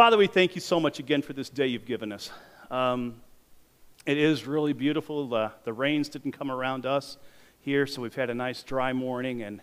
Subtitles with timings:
[0.00, 2.30] Father, we thank you so much again for this day you've given us.
[2.70, 3.20] Um,
[4.06, 5.28] it is really beautiful.
[5.28, 7.18] The, the rains didn't come around us
[7.60, 9.60] here, so we've had a nice dry morning, and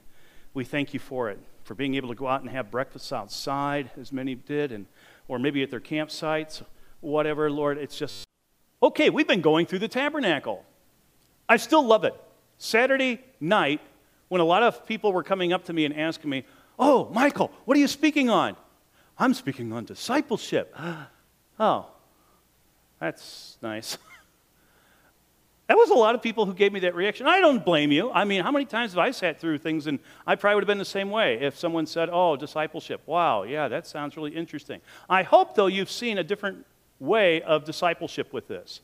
[0.53, 3.89] we thank you for it, for being able to go out and have breakfast outside,
[3.99, 4.85] as many did, and,
[5.27, 6.63] or maybe at their campsites,
[7.01, 7.79] whatever, Lord.
[7.79, 8.23] It's just,
[8.83, 10.63] okay, we've been going through the tabernacle.
[11.49, 12.13] I still love it.
[12.59, 13.81] Saturday night,
[14.27, 16.45] when a lot of people were coming up to me and asking me,
[16.77, 18.55] Oh, Michael, what are you speaking on?
[19.19, 20.75] I'm speaking on discipleship.
[21.59, 21.87] oh,
[22.99, 23.97] that's nice.
[25.67, 27.27] that was a lot of people who gave me that reaction.
[27.27, 28.11] I don't blame you.
[28.11, 30.67] I mean, how many times have I sat through things and I probably would have
[30.67, 33.01] been the same way if someone said, Oh, discipleship.
[33.05, 34.81] Wow, yeah, that sounds really interesting.
[35.09, 36.65] I hope, though, you've seen a different
[36.99, 38.81] way of discipleship with this.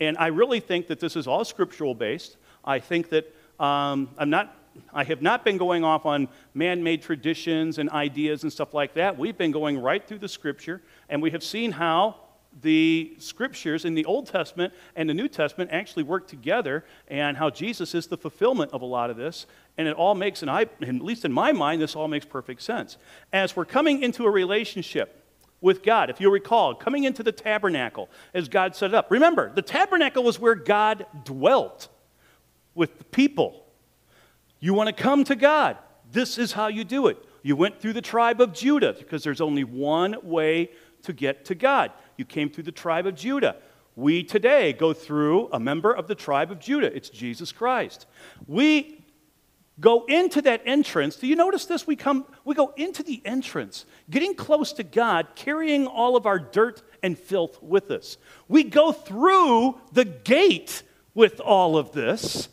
[0.00, 2.36] And I really think that this is all scriptural based.
[2.64, 4.54] I think that um, I'm not
[4.92, 8.94] I have not been going off on man made traditions and ideas and stuff like
[8.94, 9.18] that.
[9.18, 12.16] We've been going right through the scripture, and we have seen how
[12.62, 17.50] the scriptures in the Old Testament and the New Testament actually work together, and how
[17.50, 19.46] Jesus is the fulfillment of a lot of this.
[19.76, 22.62] And it all makes, and I, at least in my mind, this all makes perfect
[22.62, 22.96] sense.
[23.32, 25.22] As we're coming into a relationship,
[25.60, 26.10] with God.
[26.10, 29.10] If you recall, coming into the tabernacle as God set it up.
[29.10, 31.88] Remember, the tabernacle was where God dwelt
[32.74, 33.65] with the people.
[34.66, 35.76] You want to come to God.
[36.10, 37.24] This is how you do it.
[37.44, 40.72] You went through the tribe of Judah because there's only one way
[41.04, 41.92] to get to God.
[42.16, 43.58] You came through the tribe of Judah.
[43.94, 46.92] We today go through a member of the tribe of Judah.
[46.92, 48.06] It's Jesus Christ.
[48.48, 49.04] We
[49.78, 51.14] go into that entrance.
[51.14, 51.86] Do you notice this?
[51.86, 56.40] We come we go into the entrance, getting close to God, carrying all of our
[56.40, 58.16] dirt and filth with us.
[58.48, 60.82] We go through the gate
[61.14, 62.48] with all of this.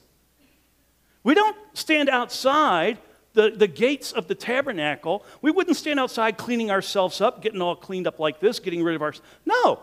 [1.23, 2.97] We don't stand outside
[3.33, 5.25] the, the gates of the tabernacle.
[5.41, 8.95] We wouldn't stand outside cleaning ourselves up, getting all cleaned up like this, getting rid
[8.95, 9.13] of our.
[9.45, 9.81] No.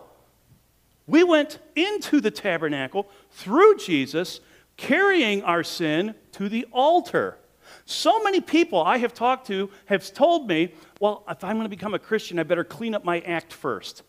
[1.06, 4.40] We went into the tabernacle through Jesus,
[4.76, 7.36] carrying our sin to the altar.
[7.84, 11.68] So many people I have talked to have told me, well, if I'm going to
[11.68, 14.02] become a Christian, I better clean up my act first.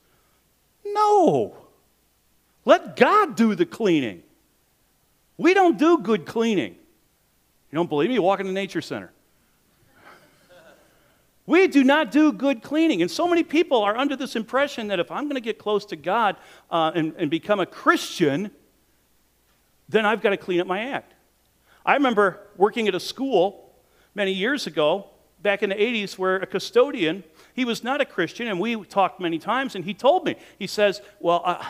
[0.85, 1.55] No.
[2.65, 4.21] Let God do the cleaning.
[5.37, 6.75] We don't do good cleaning.
[7.71, 8.19] You don't believe me?
[8.19, 9.11] Walk in the nature center.
[11.45, 13.01] We do not do good cleaning.
[13.01, 15.85] And so many people are under this impression that if I'm going to get close
[15.85, 16.37] to God
[16.69, 18.51] uh, and, and become a Christian,
[19.89, 21.13] then I've got to clean up my act.
[21.85, 23.73] I remember working at a school
[24.13, 25.07] many years ago,
[25.41, 29.19] back in the 80s, where a custodian, he was not a Christian, and we talked
[29.19, 31.65] many times, and he told me, he says, Well, uh,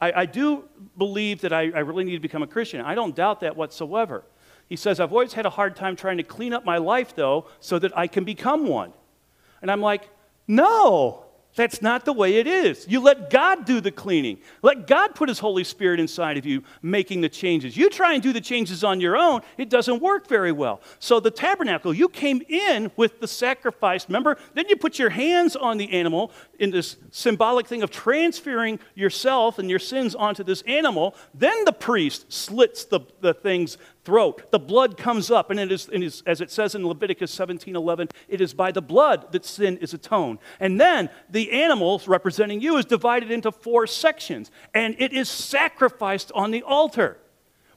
[0.00, 0.64] I, I, do
[0.98, 2.80] believe that I, I really need to become a Christian.
[2.80, 4.24] I don't doubt that whatsoever.
[4.72, 7.46] He says, I've always had a hard time trying to clean up my life, though,
[7.60, 8.94] so that I can become one.
[9.60, 10.08] And I'm like,
[10.48, 12.86] no, that's not the way it is.
[12.88, 14.38] You let God do the cleaning.
[14.62, 17.76] Let God put His Holy Spirit inside of you, making the changes.
[17.76, 20.80] You try and do the changes on your own, it doesn't work very well.
[20.98, 24.38] So, the tabernacle, you came in with the sacrifice, remember?
[24.54, 29.58] Then you put your hands on the animal in this symbolic thing of transferring yourself
[29.58, 31.14] and your sins onto this animal.
[31.34, 34.50] Then the priest slits the, the thing's throat.
[34.50, 37.76] The blood comes up, and it is, it is, as it says in Leviticus 17
[37.76, 40.38] 11, it is by the blood that sin is atoned.
[40.60, 46.32] And then the animal representing you is divided into four sections, and it is sacrificed
[46.34, 47.18] on the altar.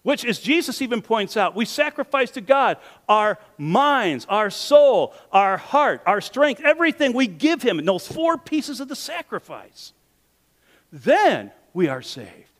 [0.04, 2.78] Which, as Jesus even points out, we sacrifice to God
[3.10, 8.38] our minds, our soul, our heart, our strength, everything we give Him in those four
[8.38, 9.94] pieces of the sacrifice.
[10.92, 12.55] Then we are saved.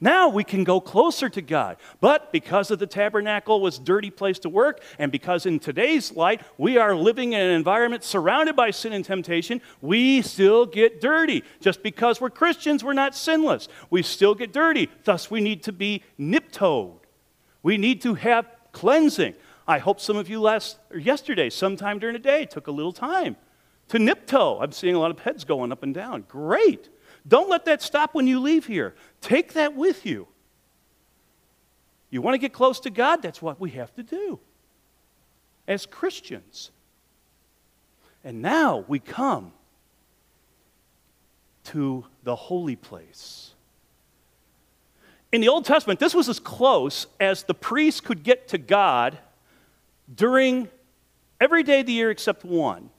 [0.00, 1.76] Now we can go closer to God.
[2.00, 6.42] But because of the tabernacle was dirty place to work, and because in today's light
[6.58, 11.44] we are living in an environment surrounded by sin and temptation, we still get dirty.
[11.60, 13.68] Just because we're Christians, we're not sinless.
[13.90, 14.90] We still get dirty.
[15.04, 16.98] Thus, we need to be niptoed.
[17.62, 19.34] We need to have cleansing.
[19.66, 22.92] I hope some of you last or yesterday, sometime during the day, took a little
[22.92, 23.36] time
[23.88, 24.62] to niptoe.
[24.62, 26.24] I'm seeing a lot of heads going up and down.
[26.28, 26.90] Great.
[27.26, 28.94] Don't let that stop when you leave here.
[29.20, 30.28] Take that with you.
[32.10, 33.22] You want to get close to God?
[33.22, 34.38] That's what we have to do
[35.66, 36.70] as Christians.
[38.22, 39.52] And now we come
[41.64, 43.52] to the holy place.
[45.32, 49.18] In the Old Testament, this was as close as the priest could get to God
[50.14, 50.68] during
[51.40, 52.90] every day of the year except one.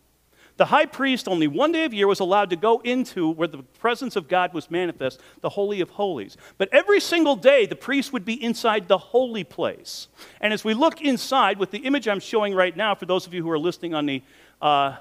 [0.57, 3.57] The high priest, only one day of year, was allowed to go into where the
[3.57, 6.37] presence of God was manifest, the Holy of Holies.
[6.57, 10.07] But every single day, the priest would be inside the holy place.
[10.39, 13.33] And as we look inside, with the image I'm showing right now, for those of
[13.33, 14.23] you who are listening on the,
[14.61, 14.95] uh,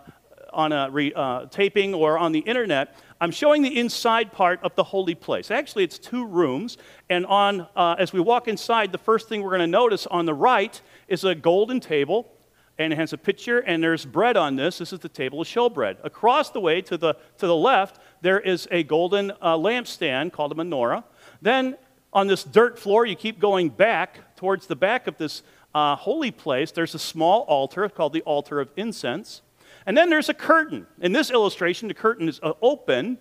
[0.53, 4.75] on a re, uh, taping or on the internet, I'm showing the inside part of
[4.75, 5.53] the holy place.
[5.53, 6.79] Actually, it's two rooms,
[7.09, 10.27] and on uh, as we walk inside, the first thing we're going to notice on
[10.27, 12.34] the right is a golden table,
[12.79, 14.79] and it has a picture, and there's bread on this.
[14.79, 15.97] This is the table of showbread.
[16.03, 20.53] Across the way to the to the left, there is a golden uh, lampstand called
[20.53, 21.05] a menorah.
[21.41, 21.77] Then
[22.13, 25.43] on this dirt floor, you keep going back towards the back of this
[25.75, 26.71] uh, holy place.
[26.71, 29.43] There's a small altar called the altar of incense.
[29.87, 30.87] And then there's a curtain.
[31.01, 33.19] In this illustration, the curtain is uh, open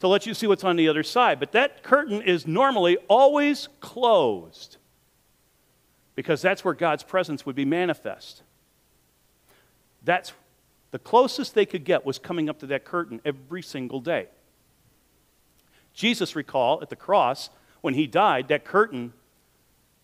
[0.00, 1.38] to let you see what's on the other side.
[1.38, 4.78] But that curtain is normally always closed
[6.14, 8.42] because that's where God's presence would be manifest.
[10.06, 10.32] That's
[10.92, 14.28] the closest they could get was coming up to that curtain every single day.
[15.92, 17.50] Jesus, recall, at the cross,
[17.80, 19.12] when he died, that curtain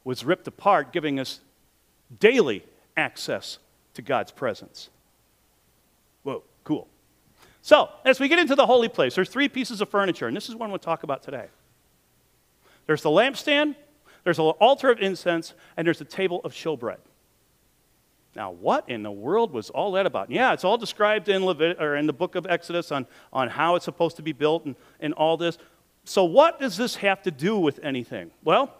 [0.04, 1.40] was ripped apart, giving us
[2.18, 2.64] daily
[2.96, 3.58] access
[3.94, 4.90] to God's presence.
[6.24, 6.88] Whoa, cool.
[7.62, 10.48] So, as we get into the holy place, there's three pieces of furniture, and this
[10.48, 11.46] is one we'll talk about today.
[12.86, 13.76] There's the lampstand,
[14.24, 16.98] there's an altar of incense, and there's a table of showbread.
[18.34, 20.30] Now, what in the world was all that about?
[20.30, 23.74] Yeah, it's all described in, Levit- or in the book of Exodus on, on how
[23.74, 25.58] it's supposed to be built and, and all this.
[26.04, 28.30] So, what does this have to do with anything?
[28.42, 28.74] Well,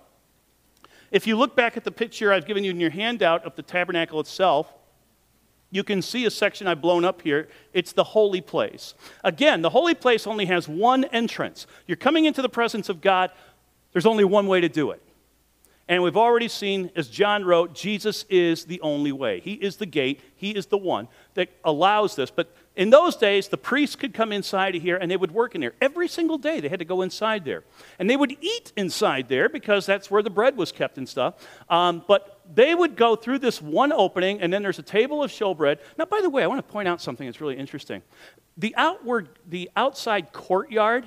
[1.10, 3.62] if you look back at the picture I've given you in your handout of the
[3.62, 4.72] tabernacle itself,
[5.70, 7.48] you can see a section I've blown up here.
[7.72, 8.94] It's the holy place.
[9.22, 11.66] Again, the holy place only has one entrance.
[11.86, 13.30] You're coming into the presence of God,
[13.92, 15.02] there's only one way to do it.
[15.92, 19.40] And we've already seen, as John wrote, Jesus is the only way.
[19.40, 22.30] He is the gate, He is the one that allows this.
[22.30, 25.54] But in those days, the priests could come inside of here and they would work
[25.54, 25.74] in there.
[25.82, 27.62] Every single day, they had to go inside there.
[27.98, 31.46] And they would eat inside there because that's where the bread was kept and stuff.
[31.68, 35.30] Um, but they would go through this one opening, and then there's a table of
[35.30, 35.76] showbread.
[35.98, 38.00] Now, by the way, I want to point out something that's really interesting.
[38.56, 41.06] The outward, the outside courtyard,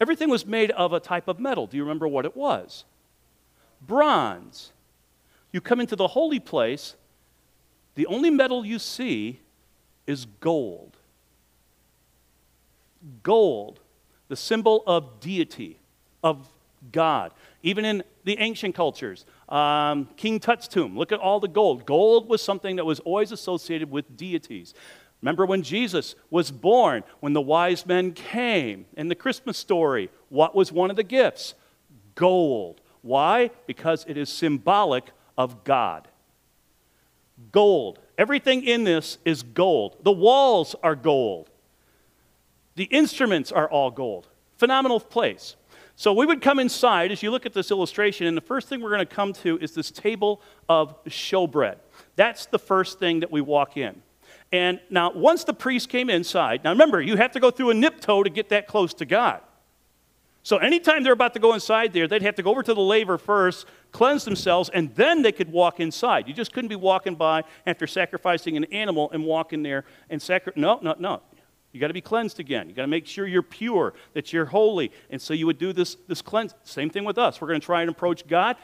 [0.00, 1.66] everything was made of a type of metal.
[1.66, 2.84] Do you remember what it was?
[3.86, 4.72] Bronze.
[5.52, 6.96] You come into the holy place,
[7.94, 9.40] the only metal you see
[10.06, 10.96] is gold.
[13.22, 13.80] Gold,
[14.28, 15.78] the symbol of deity,
[16.22, 16.48] of
[16.90, 17.32] God.
[17.62, 21.86] Even in the ancient cultures, um, King Tut's tomb, look at all the gold.
[21.86, 24.74] Gold was something that was always associated with deities.
[25.20, 30.54] Remember when Jesus was born, when the wise men came in the Christmas story, what
[30.54, 31.54] was one of the gifts?
[32.16, 32.80] Gold.
[33.02, 33.50] Why?
[33.66, 36.08] Because it is symbolic of God.
[37.50, 37.98] Gold.
[38.16, 39.96] Everything in this is gold.
[40.02, 41.50] The walls are gold.
[42.76, 44.28] The instruments are all gold.
[44.56, 45.56] Phenomenal place.
[45.96, 48.80] So we would come inside as you look at this illustration, and the first thing
[48.80, 51.76] we're going to come to is this table of showbread.
[52.16, 54.02] That's the first thing that we walk in.
[54.52, 57.74] And now, once the priest came inside, now remember, you have to go through a
[57.74, 59.40] niptoe to get that close to God.
[60.44, 62.80] So anytime they're about to go inside there, they'd have to go over to the
[62.80, 66.26] laver first, cleanse themselves, and then they could walk inside.
[66.26, 70.20] You just couldn't be walking by after sacrificing an animal and walk in there and
[70.20, 70.60] sacrifice.
[70.60, 71.22] No, no, no.
[71.72, 72.68] You got to be cleansed again.
[72.68, 74.92] You got to make sure you're pure, that you're holy.
[75.10, 76.54] And so you would do this, this cleanse.
[76.64, 77.40] Same thing with us.
[77.40, 78.56] We're going to try and approach God.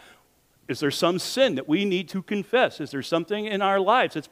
[0.68, 2.78] Is there some sin that we need to confess?
[2.78, 4.28] Is there something in our lives that's,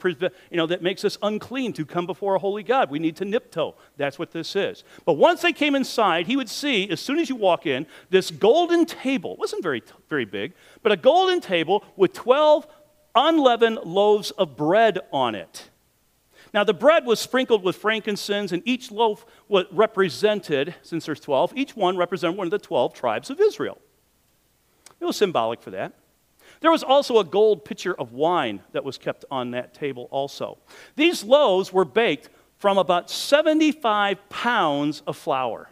[0.50, 2.90] you know, that makes us unclean to come before a holy God?
[2.90, 3.74] We need to niptoe.
[3.96, 4.84] That's what this is.
[5.06, 8.30] But once they came inside, he would see, as soon as you walk in, this
[8.30, 9.32] golden table.
[9.32, 10.52] It wasn't very, very big,
[10.82, 12.66] but a golden table with 12
[13.14, 15.70] unleavened loaves of bread on it.
[16.52, 21.54] Now, the bread was sprinkled with frankincense, and each loaf was represented, since there's 12,
[21.56, 23.78] each one represented one of the 12 tribes of Israel.
[25.00, 25.94] It was symbolic for that.
[26.66, 30.58] There was also a gold pitcher of wine that was kept on that table, also.
[30.96, 35.70] These loaves were baked from about 75 pounds of flour.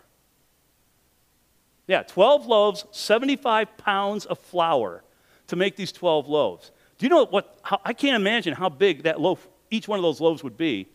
[1.88, 5.02] Yeah, 12 loaves, 75 pounds of flour
[5.48, 6.70] to make these 12 loaves.
[6.98, 7.58] Do you know what?
[7.62, 10.86] How, I can't imagine how big that loaf, each one of those loaves would be.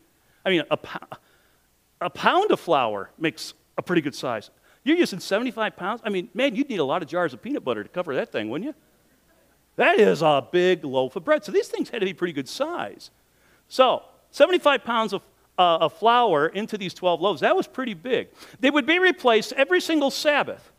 [0.45, 0.79] I mean, a,
[1.99, 4.49] a pound of flour makes a pretty good size.
[4.85, 5.99] You're using 75 pounds?
[6.05, 8.31] I mean, man, you'd need a lot of jars of peanut butter to cover that
[8.31, 8.75] thing, wouldn't you?
[9.79, 11.45] That is a big loaf of bread.
[11.45, 13.11] So these things had to be pretty good size.
[13.69, 15.21] So 75 pounds of,
[15.57, 18.27] uh, of flour into these 12 loaves, that was pretty big.
[18.59, 20.73] They would be replaced every single Sabbath.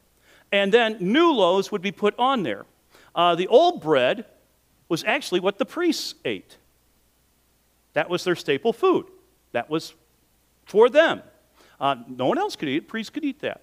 [0.53, 2.67] And then new loaves would be put on there.
[3.15, 4.27] Uh, the old bread
[4.91, 6.59] was actually what the priests ate.
[7.95, 9.07] That was their staple food.
[9.53, 9.95] That was
[10.67, 11.23] for them.
[11.81, 12.89] Uh, no one else could eat it.
[12.89, 13.63] Priests could eat that.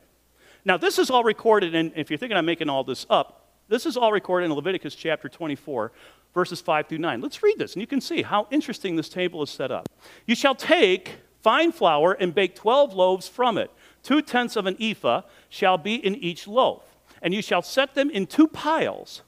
[0.66, 3.86] Now, this is all recorded, and if you're thinking I'm making all this up, this
[3.86, 5.92] is all recorded in Leviticus chapter 24,
[6.34, 7.22] verses 5 through 9.
[7.22, 9.90] Let's read this, and you can see how interesting this table is set up.
[10.26, 13.72] You shall take fine flour and bake 12 loaves from it.
[14.04, 16.84] Two tenths of an ephah shall be in each loaf.
[17.22, 19.22] And you shall set them in two piles,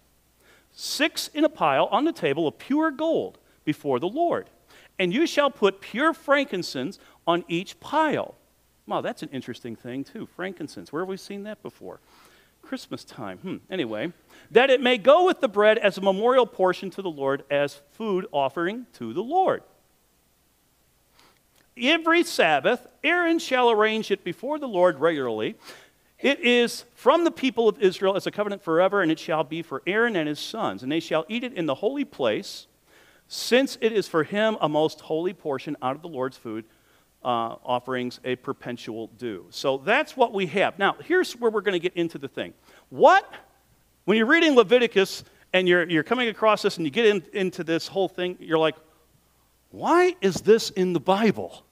[0.71, 4.49] six in a pile on the table of pure gold before the Lord.
[4.99, 8.35] And you shall put pure frankincense on each pile.
[8.85, 10.27] Wow, that's an interesting thing, too.
[10.35, 10.91] Frankincense.
[10.91, 11.99] Where have we seen that before?
[12.69, 13.39] Christmas time.
[13.39, 13.55] Hmm.
[13.71, 14.13] Anyway,
[14.51, 17.81] that it may go with the bread as a memorial portion to the Lord, as
[17.93, 19.63] food offering to the Lord.
[21.75, 25.55] Every Sabbath, Aaron shall arrange it before the Lord regularly.
[26.19, 29.63] It is from the people of Israel as a covenant forever, and it shall be
[29.63, 30.83] for Aaron and his sons.
[30.83, 32.67] And they shall eat it in the holy place,
[33.27, 36.65] since it is for him a most holy portion out of the Lord's food
[37.23, 39.45] uh, offerings, a perpetual due.
[39.49, 40.79] So that's what we have.
[40.79, 42.53] Now, here's where we're going to get into the thing.
[42.89, 43.29] What,
[44.05, 45.23] when you're reading Leviticus
[45.53, 48.57] and you're, you're coming across this and you get in, into this whole thing, you're
[48.57, 48.75] like,
[49.71, 51.63] why is this in the Bible?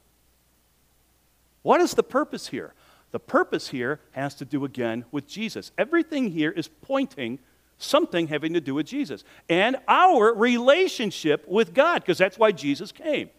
[1.61, 2.73] What is the purpose here?
[3.11, 5.71] The purpose here has to do again with Jesus.
[5.77, 7.39] Everything here is pointing
[7.77, 12.91] something having to do with Jesus and our relationship with God, because that's why Jesus
[12.91, 13.29] came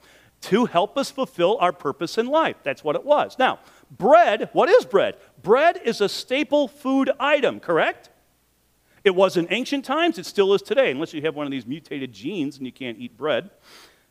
[0.40, 2.56] to help us fulfill our purpose in life.
[2.62, 3.38] That's what it was.
[3.38, 3.58] Now,
[3.90, 5.16] bread, what is bread?
[5.42, 8.10] Bread is a staple food item, correct?
[9.04, 11.66] It was in ancient times, it still is today, unless you have one of these
[11.66, 13.50] mutated genes and you can't eat bread.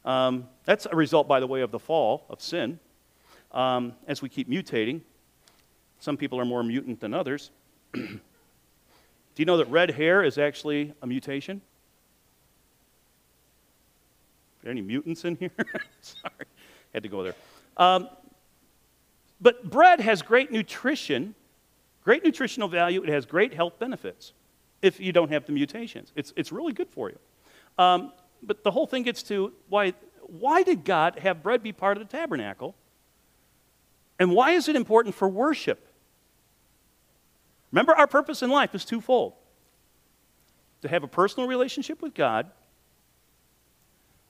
[0.05, 2.79] Um, that's a result, by the way, of the fall of sin
[3.51, 5.01] um, as we keep mutating.
[5.99, 7.51] Some people are more mutant than others.
[7.93, 8.19] Do
[9.35, 11.61] you know that red hair is actually a mutation?
[14.56, 15.51] Are there any mutants in here?
[16.01, 16.45] Sorry,
[16.93, 17.35] had to go there.
[17.77, 18.09] Um,
[19.39, 21.35] but bread has great nutrition,
[22.03, 23.01] great nutritional value.
[23.01, 24.33] It has great health benefits
[24.81, 26.11] if you don't have the mutations.
[26.17, 27.17] It's, it's really good for you.
[27.79, 28.11] Um,
[28.43, 29.93] but the whole thing gets to why,
[30.23, 32.75] why did God have bread be part of the tabernacle?
[34.19, 35.87] And why is it important for worship?
[37.71, 39.33] Remember, our purpose in life is twofold
[40.81, 42.51] to have a personal relationship with God,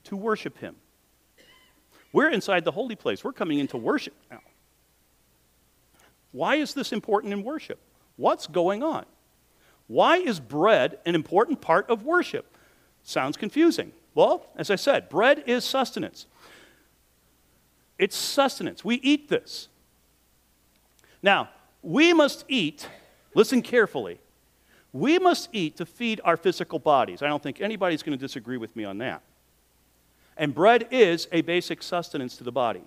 [0.08, 0.76] to worship Him.
[2.12, 4.40] We're inside the holy place, we're coming into worship now.
[6.32, 7.78] Why is this important in worship?
[8.16, 9.06] What's going on?
[9.86, 12.54] Why is bread an important part of worship?
[13.02, 13.92] Sounds confusing.
[14.14, 16.26] Well, as I said, bread is sustenance.
[17.98, 18.84] It's sustenance.
[18.84, 19.68] We eat this.
[21.22, 21.48] Now,
[21.82, 22.88] we must eat,
[23.34, 24.20] listen carefully,
[24.92, 27.22] we must eat to feed our physical bodies.
[27.22, 29.22] I don't think anybody's going to disagree with me on that.
[30.38, 32.84] And bread is a basic sustenance to the body.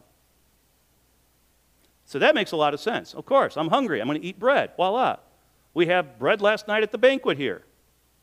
[2.06, 3.14] So that makes a lot of sense.
[3.14, 4.02] Of course, I'm hungry.
[4.02, 4.72] I'm going to eat bread.
[4.78, 5.18] Voila.
[5.74, 7.62] We have bread last night at the banquet here.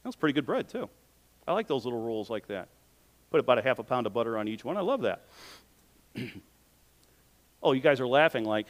[0.02, 0.88] That was pretty good bread, too.
[1.47, 2.68] I like those little rolls like that.
[3.30, 4.76] Put about a half a pound of butter on each one.
[4.76, 5.25] I love that.
[7.62, 8.66] oh, you guys are laughing like,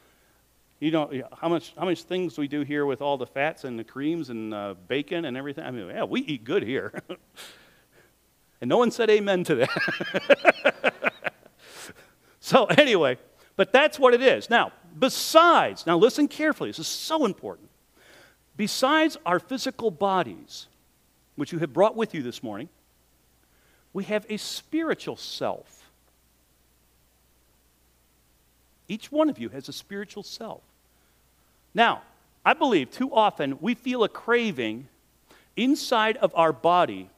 [0.80, 3.78] you know, how much, how much things we do here with all the fats and
[3.78, 5.64] the creams and uh, bacon and everything.
[5.64, 7.02] I mean, yeah, we eat good here.
[8.64, 10.94] and no one said amen to that.
[12.40, 13.18] so, anyway,
[13.56, 14.48] but that's what it is.
[14.48, 17.68] Now, besides, now listen carefully, this is so important.
[18.56, 20.66] Besides our physical bodies,
[21.36, 22.70] which you have brought with you this morning,
[23.92, 25.90] we have a spiritual self.
[28.88, 30.62] Each one of you has a spiritual self.
[31.74, 32.00] Now,
[32.46, 34.88] I believe too often we feel a craving
[35.54, 37.10] inside of our body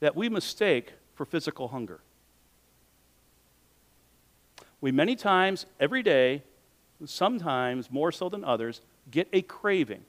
[0.00, 2.00] that we mistake for physical hunger.
[4.80, 6.42] We many times, every day,
[7.04, 8.80] sometimes more so than others,
[9.10, 10.02] get a craving.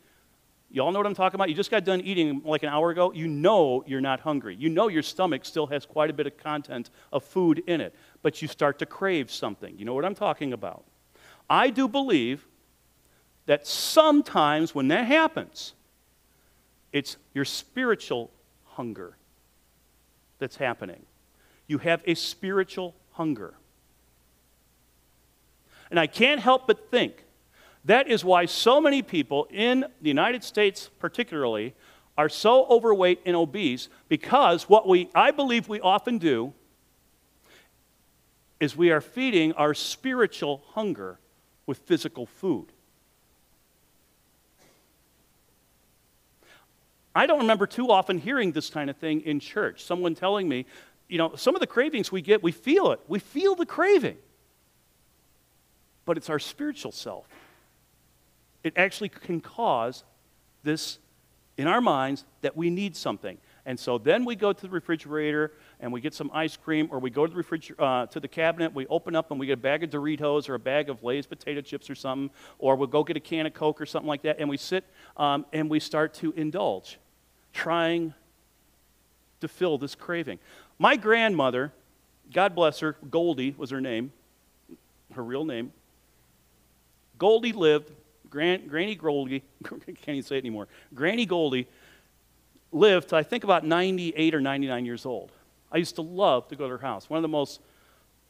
[0.70, 1.50] You all know what I'm talking about?
[1.50, 3.12] You just got done eating like an hour ago.
[3.12, 4.56] You know you're not hungry.
[4.56, 7.94] You know your stomach still has quite a bit of content of food in it,
[8.22, 9.78] but you start to crave something.
[9.78, 10.86] You know what I'm talking about?
[11.50, 12.48] I do believe
[13.48, 15.74] that sometimes when that happens,
[16.94, 18.32] it's your spiritual
[18.64, 19.18] hunger
[20.42, 21.06] that's happening.
[21.68, 23.54] You have a spiritual hunger.
[25.90, 27.24] And I can't help but think
[27.86, 31.74] that is why so many people in the United States, particularly,
[32.18, 36.54] are so overweight and obese because what we, I believe we often do
[38.60, 41.20] is we are feeding our spiritual hunger
[41.66, 42.68] with physical food.
[47.14, 49.84] I don't remember too often hearing this kind of thing in church.
[49.84, 50.66] Someone telling me,
[51.08, 53.02] you know, some of the cravings we get, we feel it.
[53.08, 54.18] We feel the craving.
[56.06, 57.28] But it's our spiritual self.
[58.64, 60.04] It actually can cause
[60.64, 61.00] this
[61.58, 63.38] in our minds that we need something.
[63.66, 67.00] And so then we go to the refrigerator and we get some ice cream, or
[67.00, 69.54] we go to the, refriger- uh, to the cabinet, we open up and we get
[69.54, 72.88] a bag of Doritos or a bag of Lay's potato chips or something, or we'll
[72.88, 74.84] go get a can of Coke or something like that, and we sit
[75.18, 76.98] um, and we start to indulge,
[77.54, 78.14] trying
[79.42, 80.40] to fill this craving.
[80.80, 81.72] My grandmother,
[82.32, 84.12] God bless her, Goldie was her name,
[85.14, 85.74] her real name.
[87.18, 87.92] Goldie lived,
[88.30, 91.68] Gran- Granny Goldie, can't even say it anymore, Granny Goldie
[92.72, 95.32] lived to, I think, about 98 or 99 years old.
[95.72, 97.10] I used to love to go to her house.
[97.10, 97.62] One of the most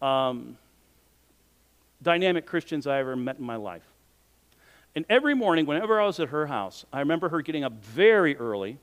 [0.02, 0.58] um,
[2.02, 3.84] dynamic Christians I ever met in my life.
[4.96, 8.36] And every morning, whenever I was at her house, I remember her getting up very
[8.38, 8.78] early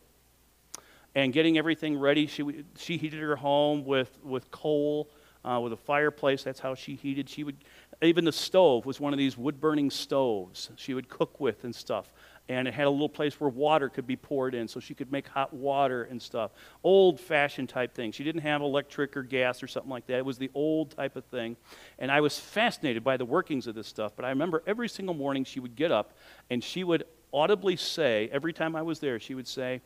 [1.15, 2.27] and getting everything ready.
[2.27, 5.09] She, she heated her home with, with coal,
[5.45, 6.43] uh, with a fireplace.
[6.43, 7.29] That's how she heated.
[7.29, 7.57] She would,
[8.00, 11.75] even the stove was one of these wood burning stoves she would cook with and
[11.75, 12.11] stuff
[12.49, 15.12] and it had a little place where water could be poured in so she could
[15.12, 16.50] make hot water and stuff.
[16.83, 18.11] Old fashioned type thing.
[18.11, 20.19] She didn't have electric or gas or something like that.
[20.19, 21.57] It was the old type of thing.
[21.99, 24.12] And I was fascinated by the workings of this stuff.
[24.17, 26.14] But I remember every single morning she would get up
[26.49, 29.83] and she would audibly say, every time I was there, she would say,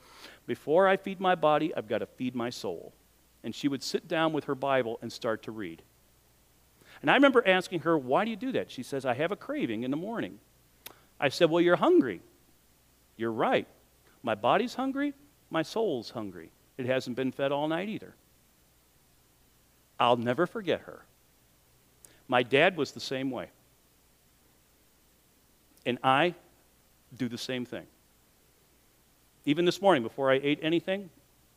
[0.47, 2.93] Before I feed my body, I've got to feed my soul.
[3.43, 5.83] And she would sit down with her Bible and start to read.
[7.01, 8.71] And I remember asking her, Why do you do that?
[8.71, 10.39] She says, I have a craving in the morning.
[11.19, 12.21] I said, Well, you're hungry.
[13.23, 13.69] You're right.
[14.25, 15.15] My body's hungry,
[15.49, 16.51] my soul's hungry.
[16.77, 18.17] It hasn't been fed all night either.
[20.01, 21.05] I'll never forget her.
[22.27, 23.51] My dad was the same way.
[25.87, 26.35] And I
[27.17, 27.87] do the same thing.
[29.45, 31.09] Even this morning, before I ate anything,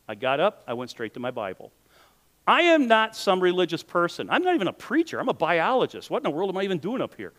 [0.08, 1.72] I got up, I went straight to my Bible.
[2.46, 4.30] I am not some religious person.
[4.30, 5.20] I'm not even a preacher.
[5.20, 6.12] I'm a biologist.
[6.12, 7.34] What in the world am I even doing up here?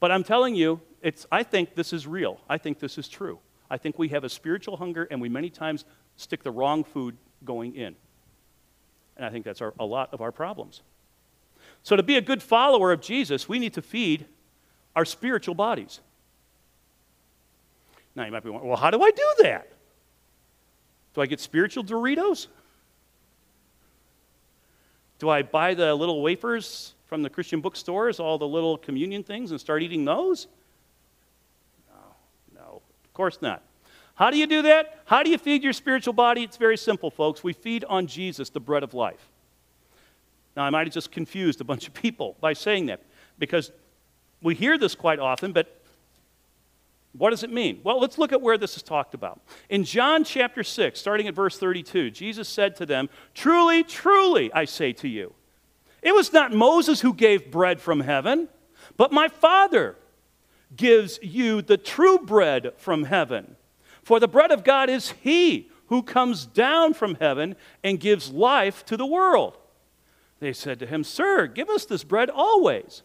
[0.00, 2.40] But I'm telling you, it's, I think this is real.
[2.48, 3.38] I think this is true.
[3.70, 5.84] I think we have a spiritual hunger and we many times
[6.16, 7.94] stick the wrong food going in.
[9.16, 10.82] And I think that's our, a lot of our problems.
[11.82, 14.26] So, to be a good follower of Jesus, we need to feed
[14.96, 16.00] our spiritual bodies.
[18.14, 19.70] Now, you might be wondering, well, how do I do that?
[21.14, 22.48] Do I get spiritual Doritos?
[25.18, 29.50] Do I buy the little wafers from the Christian bookstores, all the little communion things,
[29.50, 30.46] and start eating those?
[31.88, 32.14] No,
[32.54, 33.64] no, of course not.
[34.14, 35.00] How do you do that?
[35.06, 36.44] How do you feed your spiritual body?
[36.44, 37.42] It's very simple, folks.
[37.42, 39.28] We feed on Jesus, the bread of life.
[40.56, 43.02] Now, I might have just confused a bunch of people by saying that
[43.40, 43.72] because
[44.40, 45.82] we hear this quite often, but
[47.12, 47.80] what does it mean?
[47.82, 49.40] Well, let's look at where this is talked about.
[49.68, 54.64] In John chapter 6, starting at verse 32, Jesus said to them, Truly, truly, I
[54.64, 55.34] say to you,
[56.02, 58.48] it was not Moses who gave bread from heaven,
[58.96, 59.96] but my Father
[60.74, 63.56] gives you the true bread from heaven.
[64.02, 68.84] For the bread of God is He who comes down from heaven and gives life
[68.86, 69.58] to the world.
[70.38, 73.02] They said to him, Sir, give us this bread always.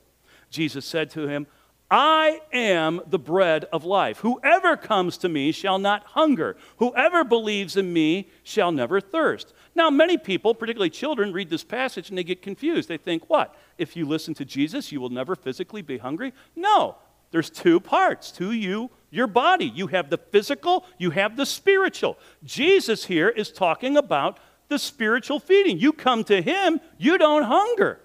[0.50, 1.48] Jesus said to him,
[1.90, 4.18] I am the bread of life.
[4.20, 6.58] Whoever comes to me shall not hunger.
[6.78, 9.54] Whoever believes in me shall never thirst.
[9.76, 12.90] Now, many people, particularly children, read this passage and they get confused.
[12.90, 13.56] They think, what?
[13.78, 16.34] If you listen to Jesus, you will never physically be hungry?
[16.56, 16.96] No.
[17.32, 19.66] There's two parts to you, your body.
[19.66, 22.18] You have the physical, you have the spiritual.
[22.44, 25.78] Jesus here is talking about the spiritual feeding.
[25.78, 28.00] You come to him, you don't hunger.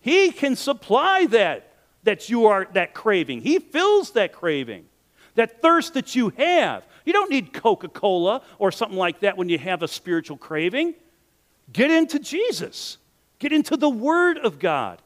[0.00, 1.67] He can supply that
[2.04, 3.42] that you are that craving.
[3.42, 4.86] He fills that craving.
[5.34, 6.86] That thirst that you have.
[7.04, 10.94] You don't need Coca-Cola or something like that when you have a spiritual craving.
[11.72, 12.98] Get into Jesus.
[13.38, 15.00] Get into the word of God.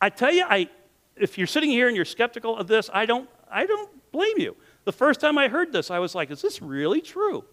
[0.00, 0.68] I tell you, I
[1.16, 4.56] if you're sitting here and you're skeptical of this, I don't, I don't blame you.
[4.84, 7.44] The first time I heard this, I was like, is this really true?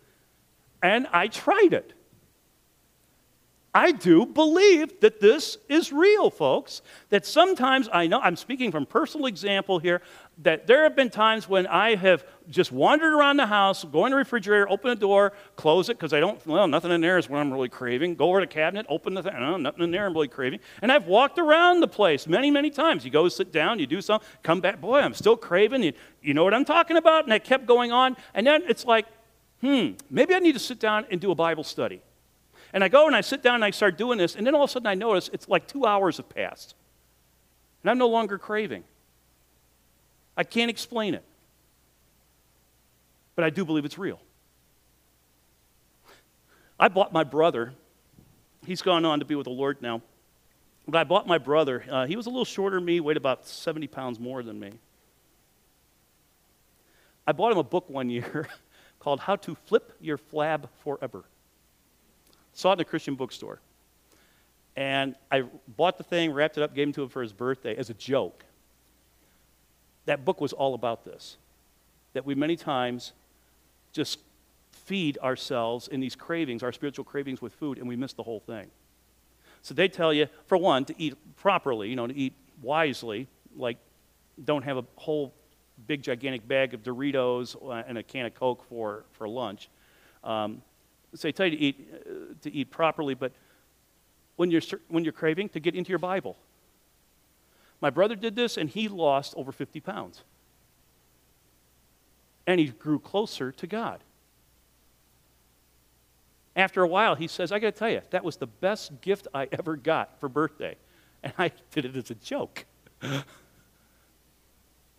[0.81, 1.93] And I tried it.
[3.75, 6.83] I do believe that this is real, folks.
[7.09, 10.03] That sometimes I know, I'm speaking from personal example here,
[10.43, 14.11] that there have been times when I have just wandered around the house, go in
[14.11, 17.27] the refrigerator, open the door, close it because I don't, well, nothing in there is
[17.27, 18.13] what I'm really craving.
[18.13, 20.59] Go over to the cabinet, open the thing, no, nothing in there I'm really craving.
[20.83, 23.03] And I've walked around the place many, many times.
[23.03, 25.81] You go sit down, you do something, come back, boy, I'm still craving.
[25.81, 27.23] You, you know what I'm talking about?
[27.23, 28.17] And I kept going on.
[28.35, 29.07] And then it's like,
[29.61, 32.01] hmm, maybe I need to sit down and do a Bible study.
[32.73, 34.63] And I go and I sit down and I start doing this, and then all
[34.63, 36.73] of a sudden I notice it's like two hours have passed.
[37.83, 38.83] And I'm no longer craving.
[40.35, 41.23] I can't explain it.
[43.35, 44.19] But I do believe it's real.
[46.79, 47.73] I bought my brother,
[48.65, 50.01] he's gone on to be with the Lord now.
[50.87, 51.83] But I bought my brother.
[51.89, 54.71] Uh, he was a little shorter than me, weighed about 70 pounds more than me.
[57.25, 58.49] I bought him a book one year
[58.99, 61.23] called How to Flip Your Flab Forever.
[62.53, 63.59] Saw it in a Christian bookstore.
[64.75, 65.43] And I
[65.77, 67.93] bought the thing, wrapped it up, gave it to him for his birthday as a
[67.93, 68.43] joke.
[70.05, 71.37] That book was all about this.
[72.13, 73.13] That we many times
[73.91, 74.19] just
[74.71, 78.39] feed ourselves in these cravings, our spiritual cravings with food, and we miss the whole
[78.39, 78.67] thing.
[79.61, 83.77] So they tell you, for one, to eat properly, you know, to eat wisely, like
[84.43, 85.33] don't have a whole
[85.87, 87.55] big gigantic bag of Doritos
[87.87, 89.69] and a can of Coke for, for lunch.
[90.23, 90.61] Um,
[91.21, 92.09] they tell you to eat, uh,
[92.41, 93.31] to eat properly, but
[94.35, 96.37] when you're, when you're craving, to get into your Bible.
[97.81, 100.23] My brother did this and he lost over 50 pounds.
[102.47, 103.99] And he grew closer to God.
[106.55, 109.27] After a while, he says, I got to tell you, that was the best gift
[109.33, 110.75] I ever got for birthday.
[111.23, 112.65] And I did it as a joke.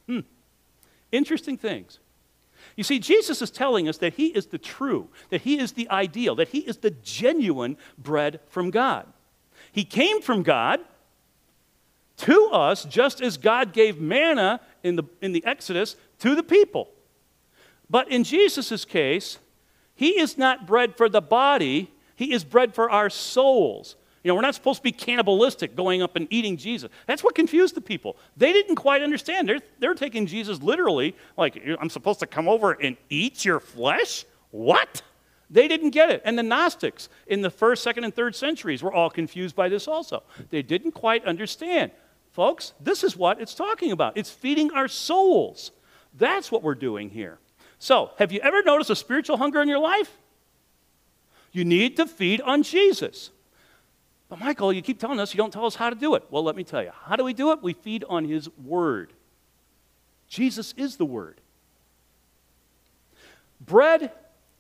[0.07, 0.21] hmm.
[1.13, 2.01] Interesting things.
[2.77, 5.89] You see, Jesus is telling us that He is the true, that He is the
[5.91, 9.07] ideal, that He is the genuine bread from God.
[9.73, 10.81] He came from God
[12.19, 16.89] to us just as God gave manna in the, in the Exodus to the people.
[17.91, 19.39] But in Jesus' case,
[19.95, 23.97] He is not bread for the body, He is bread for our souls.
[24.25, 26.91] You know, we're not supposed to be cannibalistic going up and eating Jesus.
[27.07, 28.17] That's what confused the people.
[28.39, 29.47] They didn't quite understand.
[29.47, 34.25] They're, they're taking Jesus literally, like, I'm supposed to come over and eat your flesh?
[34.51, 35.03] What?
[35.51, 36.23] They didn't get it.
[36.25, 39.87] And the Gnostics in the first, second, and third centuries were all confused by this
[39.87, 40.23] also.
[40.49, 41.91] They didn't quite understand.
[42.33, 45.71] Folks, this is what it's talking about it's feeding our souls.
[46.17, 47.39] That's what we're doing here.
[47.79, 50.17] So, have you ever noticed a spiritual hunger in your life?
[51.53, 53.31] You need to feed on Jesus.
[54.29, 56.25] But Michael, you keep telling us you don't tell us how to do it.
[56.31, 56.91] Well, let me tell you.
[57.05, 57.63] How do we do it?
[57.63, 59.13] We feed on his word.
[60.29, 61.41] Jesus is the word.
[63.61, 64.11] Bread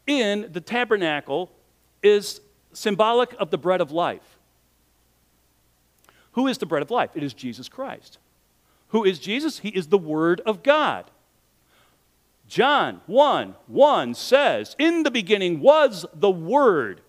[0.06, 1.50] in the tabernacle
[2.02, 2.40] is
[2.72, 4.38] symbolic of the bread of life.
[6.32, 7.10] Who is the bread of life?
[7.14, 8.18] It is Jesus Christ.
[8.88, 9.60] Who is Jesus?
[9.60, 11.10] He is the Word of God.
[12.46, 17.00] John 1 1 says, In the beginning was the Word,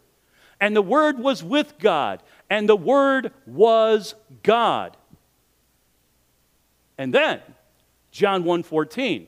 [0.59, 4.97] and the Word was with God, and the Word was God.
[6.97, 7.41] And then,
[8.11, 9.27] John 1:14,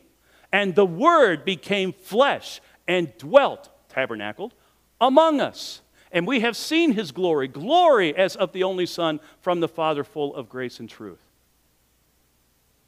[0.52, 4.54] and the Word became flesh and dwelt, tabernacled,
[5.02, 5.82] among us.
[6.12, 10.04] And we have seen his glory, glory as of the only Son from the Father,
[10.04, 11.20] full of grace and truth.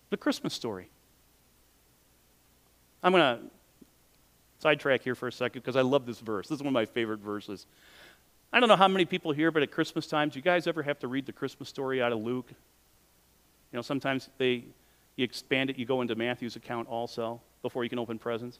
[0.09, 0.89] The Christmas story.
[3.03, 3.43] I'm going to
[4.59, 6.47] sidetrack here for a second because I love this verse.
[6.47, 7.65] This is one of my favorite verses.
[8.51, 10.81] I don't know how many people here, but at Christmas time, do you guys ever
[10.81, 12.47] have to read the Christmas story out of Luke?
[12.49, 14.65] You know, sometimes they
[15.15, 18.59] you expand it, you go into Matthew's account also before you can open presents.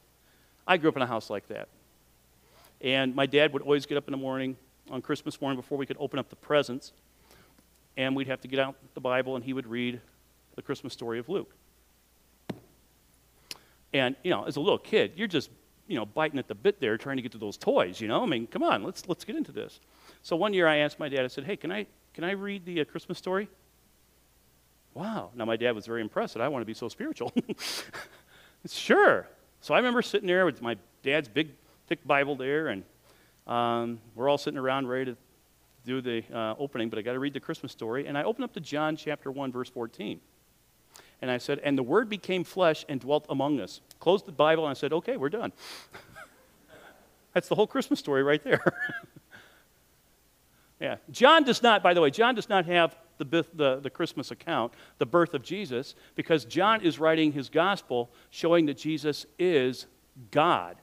[0.68, 1.70] I grew up in a house like that.
[2.82, 4.58] And my dad would always get up in the morning
[4.92, 6.92] on Christmas morning before we could open up the presents,
[7.96, 10.02] and we'd have to get out the Bible and he would read
[10.56, 11.56] the Christmas story of Luke.
[13.94, 15.50] And, you know, as a little kid, you're just
[15.90, 18.22] you know, biting at the bit there trying to get to those toys, you know?
[18.22, 19.80] I mean, come on, let's, let's get into this.
[20.22, 22.64] So one year I asked my dad, I said, hey, can I, can I read
[22.64, 23.50] the uh, Christmas story?
[24.94, 25.32] Wow.
[25.34, 27.34] Now my dad was very impressed that I want to be so spiritual.
[28.70, 29.28] sure.
[29.62, 31.50] So I remember sitting there with my dad's big,
[31.88, 32.84] thick Bible there, and
[33.48, 35.18] um, we're all sitting around ready to
[35.86, 38.06] do the uh, opening, but I got to read the Christmas story.
[38.06, 40.20] And I opened up to John chapter 1, verse 14.
[41.22, 43.82] And I said, And the Word became flesh and dwelt among us.
[44.00, 45.52] Closed the Bible, and I said, Okay, we're done.
[47.34, 48.62] That's the whole Christmas story right there.
[50.80, 50.98] yeah.
[51.12, 54.74] John does not, by the way, John does not have the, the, the Christmas account,
[54.98, 59.86] the birth of Jesus, because John is writing his gospel showing that Jesus is
[60.32, 60.78] God,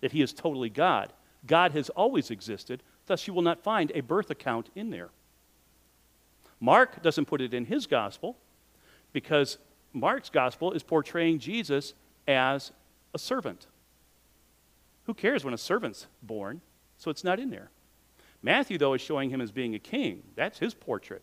[0.00, 1.12] that he is totally God.
[1.46, 5.08] God has always existed, thus, you will not find a birth account in there.
[6.60, 8.36] Mark doesn't put it in his gospel
[9.12, 9.58] because
[9.92, 11.94] Mark's gospel is portraying Jesus
[12.26, 12.72] as
[13.14, 13.66] a servant.
[15.06, 16.60] Who cares when a servant's born?
[16.98, 17.70] So it's not in there.
[18.42, 20.22] Matthew, though, is showing him as being a king.
[20.36, 21.22] That's his portrait.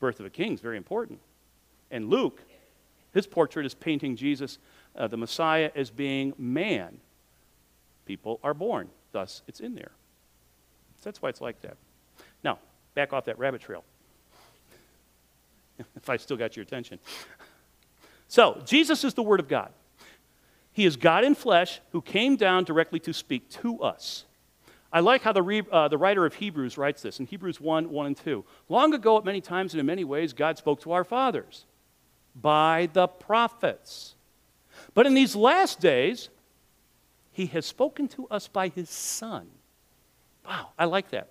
[0.00, 1.18] Birth of a king is very important.
[1.90, 2.40] And Luke,
[3.12, 4.58] his portrait is painting Jesus,
[4.96, 6.98] uh, the Messiah, as being man.
[8.06, 9.90] People are born, thus it's in there.
[10.96, 11.76] So that's why it's like that.
[12.42, 12.58] Now,
[12.94, 13.84] back off that rabbit trail.
[15.96, 16.98] if I still got your attention.
[18.28, 19.72] So, Jesus is the Word of God.
[20.72, 24.24] He is God in flesh who came down directly to speak to us.
[24.92, 27.90] I like how the, re, uh, the writer of Hebrews writes this in Hebrews 1
[27.90, 28.44] 1 and 2.
[28.68, 31.64] Long ago, at many times and in many ways, God spoke to our fathers
[32.40, 34.14] by the prophets.
[34.94, 36.28] But in these last days,
[37.32, 39.48] He has spoken to us by His Son.
[40.46, 41.28] Wow, I like that.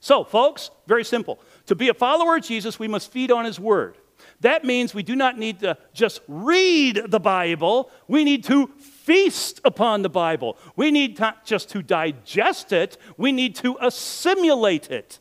[0.00, 1.40] So, folks, very simple.
[1.66, 3.96] To be a follower of Jesus, we must feed on his word.
[4.40, 9.60] That means we do not need to just read the Bible, we need to feast
[9.64, 10.56] upon the Bible.
[10.76, 15.18] We need not just to digest it, we need to assimilate it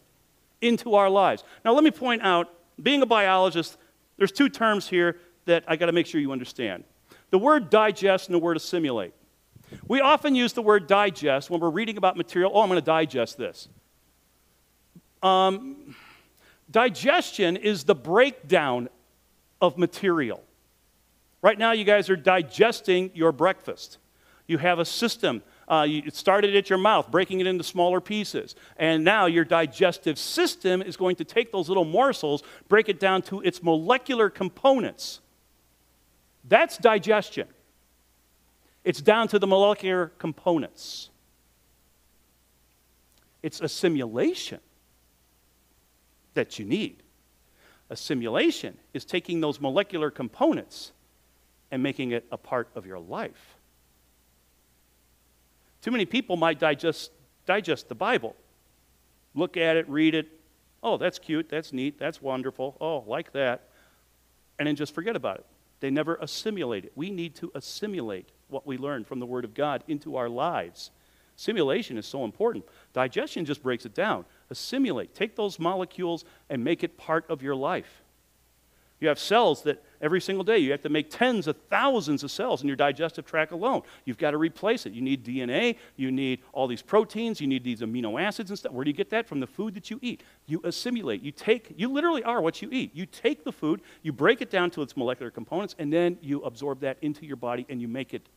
[0.62, 1.44] into our lives.
[1.66, 2.50] Now, let me point out
[2.82, 3.78] being a biologist,
[4.18, 6.86] there's two terms here that I got to make sure you understand
[7.32, 9.12] the word digest and the word assimilate.
[9.88, 12.52] We often use the word digest when we're reading about material.
[12.54, 13.70] Oh, I'm going to digest this.
[15.24, 15.96] Um,
[16.74, 18.90] digestion is the breakdown
[19.62, 20.44] of material.
[21.42, 23.98] Right now, you guys are digesting your breakfast.
[24.48, 25.42] You have a system.
[25.68, 28.56] Uh, you, it started at your mouth, breaking it into smaller pieces.
[28.76, 33.22] And now your digestive system is going to take those little morsels, break it down
[33.24, 35.22] to its molecular components.
[36.44, 37.48] That's digestion.
[38.84, 41.10] It's down to the molecular components.
[43.42, 44.60] It's assimilation
[46.34, 47.04] that you need.
[47.90, 50.92] Assimilation is taking those molecular components
[51.72, 53.58] and making it a part of your life.
[55.82, 57.12] Too many people might digest,
[57.46, 58.36] digest the Bible,
[59.36, 60.28] look at it, read it.
[60.82, 62.78] Oh, that's cute, that's neat, that's wonderful.
[62.80, 63.70] Oh, like that.
[64.60, 65.46] And then just forget about it.
[65.80, 66.94] They never assimilate it.
[66.96, 70.92] We need to assimilate what we learn from the Word of God into our lives.
[71.36, 72.66] Simulation is so important.
[72.94, 74.26] Digestion just breaks it down.
[74.54, 75.16] Assimilate.
[75.16, 78.04] Take those molecules and make it part of your life.
[79.00, 82.30] You have cells that every single day you have to make tens of thousands of
[82.30, 83.82] cells in your digestive tract alone.
[84.06, 84.94] You've got to replace it.
[84.94, 88.72] You need DNA, you need all these proteins, you need these amino acids and stuff.
[88.72, 89.28] Where do you get that?
[89.28, 90.22] From the food that you eat.
[90.46, 91.24] You assimilate.
[91.24, 92.96] You take, you literally are what you eat.
[92.96, 96.42] You take the food, you break it down to its molecular components, and then you
[96.44, 98.30] absorb that into your body and you make it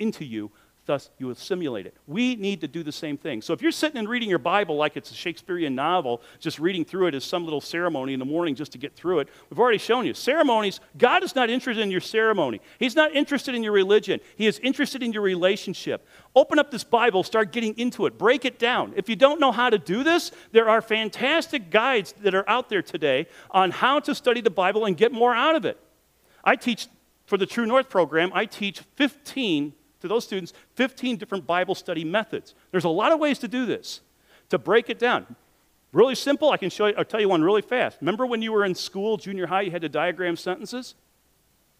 [0.00, 0.50] into you
[0.86, 1.94] thus you assimilate it.
[2.06, 3.42] We need to do the same thing.
[3.42, 6.84] So if you're sitting and reading your Bible like it's a Shakespearean novel, just reading
[6.84, 9.58] through it as some little ceremony in the morning just to get through it, we've
[9.58, 10.14] already shown you.
[10.14, 12.60] Ceremonies, God is not interested in your ceremony.
[12.78, 14.20] He's not interested in your religion.
[14.36, 16.06] He is interested in your relationship.
[16.34, 18.92] Open up this Bible, start getting into it, break it down.
[18.96, 22.68] If you don't know how to do this, there are fantastic guides that are out
[22.68, 25.78] there today on how to study the Bible and get more out of it.
[26.44, 26.88] I teach
[27.26, 32.04] for the True North program, I teach 15 to those students 15 different Bible study
[32.04, 32.54] methods.
[32.70, 34.00] There's a lot of ways to do this,
[34.48, 35.36] to break it down.
[35.92, 37.98] Really simple, I can show you, I'll tell you one really fast.
[38.00, 40.94] Remember when you were in school, junior high, you had to diagram sentences?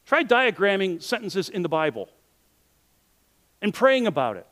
[0.04, 2.08] Try diagramming sentences in the Bible
[3.62, 4.46] and praying about it.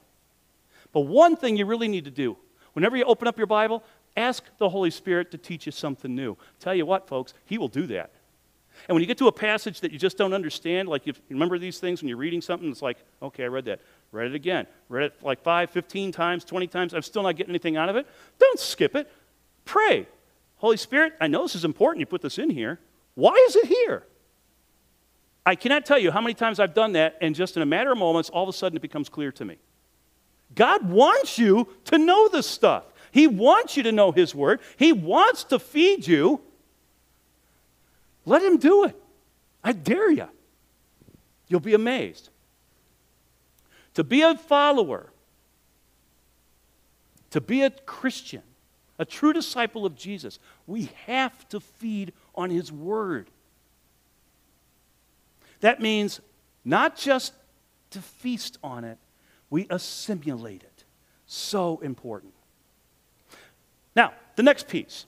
[0.92, 2.36] But one thing you really need to do,
[2.72, 3.82] whenever you open up your Bible,
[4.16, 6.36] ask the Holy Spirit to teach you something new.
[6.60, 8.12] Tell you what, folks, He will do that.
[8.86, 11.58] And when you get to a passage that you just don't understand, like you remember
[11.58, 13.80] these things when you're reading something, it's like, okay, I read that.
[14.12, 14.66] Read it again.
[14.88, 16.94] Read it like 5, 15 times, 20 times.
[16.94, 18.06] I'm still not getting anything out of it.
[18.38, 19.10] Don't skip it.
[19.64, 20.06] Pray.
[20.56, 22.00] Holy Spirit, I know this is important.
[22.00, 22.78] You put this in here.
[23.14, 24.04] Why is it here?
[25.44, 27.90] I cannot tell you how many times I've done that, and just in a matter
[27.90, 29.56] of moments, all of a sudden it becomes clear to me.
[30.54, 32.84] God wants you to know this stuff.
[33.10, 34.60] He wants you to know His Word.
[34.76, 36.40] He wants to feed you.
[38.28, 38.94] Let him do it.
[39.64, 40.28] I dare you.
[41.48, 42.28] You'll be amazed.
[43.94, 45.10] To be a follower,
[47.30, 48.42] to be a Christian,
[48.98, 53.28] a true disciple of Jesus, we have to feed on his word.
[55.60, 56.20] That means
[56.66, 57.32] not just
[57.90, 58.98] to feast on it,
[59.48, 60.84] we assimilate it.
[61.26, 62.34] So important.
[63.96, 65.06] Now, the next piece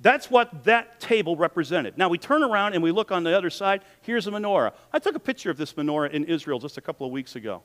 [0.00, 1.98] that's what that table represented.
[1.98, 3.82] Now we turn around and we look on the other side.
[4.02, 4.72] Here's a menorah.
[4.92, 7.62] I took a picture of this menorah in Israel just a couple of weeks ago.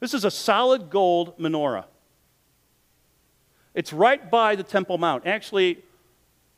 [0.00, 1.84] This is a solid gold menorah.
[3.74, 5.26] It's right by the Temple Mount.
[5.26, 5.82] Actually,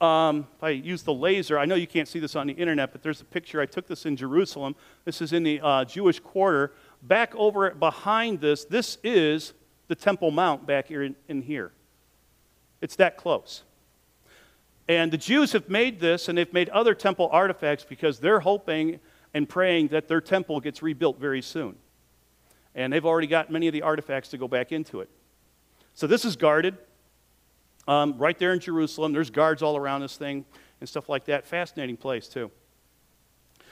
[0.01, 2.93] um, if I use the laser, I know you can't see this on the internet,
[2.93, 3.61] but there's a picture.
[3.61, 4.77] I took this in Jerusalem.
[5.05, 6.73] This is in the uh, Jewish quarter.
[7.03, 9.55] Back over behind this, this is
[9.89, 11.73] the Temple Mount back here in, in here.
[12.81, 13.63] It's that close.
[14.89, 19.01] And the Jews have made this and they've made other temple artifacts because they're hoping
[19.33, 21.77] and praying that their temple gets rebuilt very soon.
[22.75, 25.09] And they've already got many of the artifacts to go back into it.
[25.95, 26.77] So this is guarded
[27.89, 29.13] um, right there in Jerusalem.
[29.13, 30.45] There's guards all around this thing
[30.81, 31.47] and stuff like that.
[31.47, 32.51] Fascinating place, too.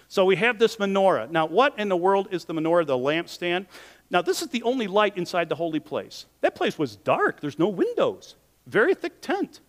[0.09, 1.31] So we have this menorah.
[1.31, 3.66] Now, what in the world is the menorah, the lampstand?
[4.11, 6.27] Now, this is the only light inside the holy place.
[6.42, 9.61] That place was dark, there's no windows, very thick tent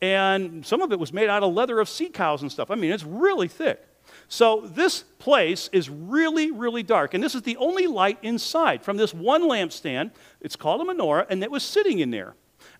[0.00, 2.70] and some of it was made out of leather of sea cows and stuff.
[2.70, 3.82] I mean, it's really thick.
[4.28, 8.96] So this place is really, really dark, and this is the only light inside from
[8.96, 10.12] this one lampstand.
[10.40, 12.34] It's called a menorah, and it was sitting in there.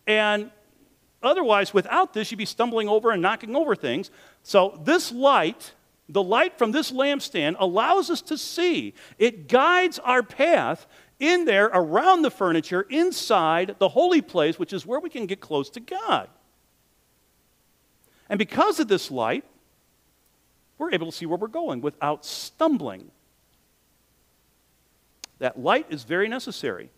[0.07, 0.51] And
[1.23, 4.11] otherwise, without this, you'd be stumbling over and knocking over things.
[4.43, 5.73] So, this light,
[6.09, 8.95] the light from this lampstand, allows us to see.
[9.19, 10.87] It guides our path
[11.19, 15.41] in there, around the furniture, inside the holy place, which is where we can get
[15.41, 16.29] close to God.
[18.29, 19.45] And because of this light,
[20.79, 23.11] we're able to see where we're going without stumbling.
[25.39, 26.91] That light is very necessary.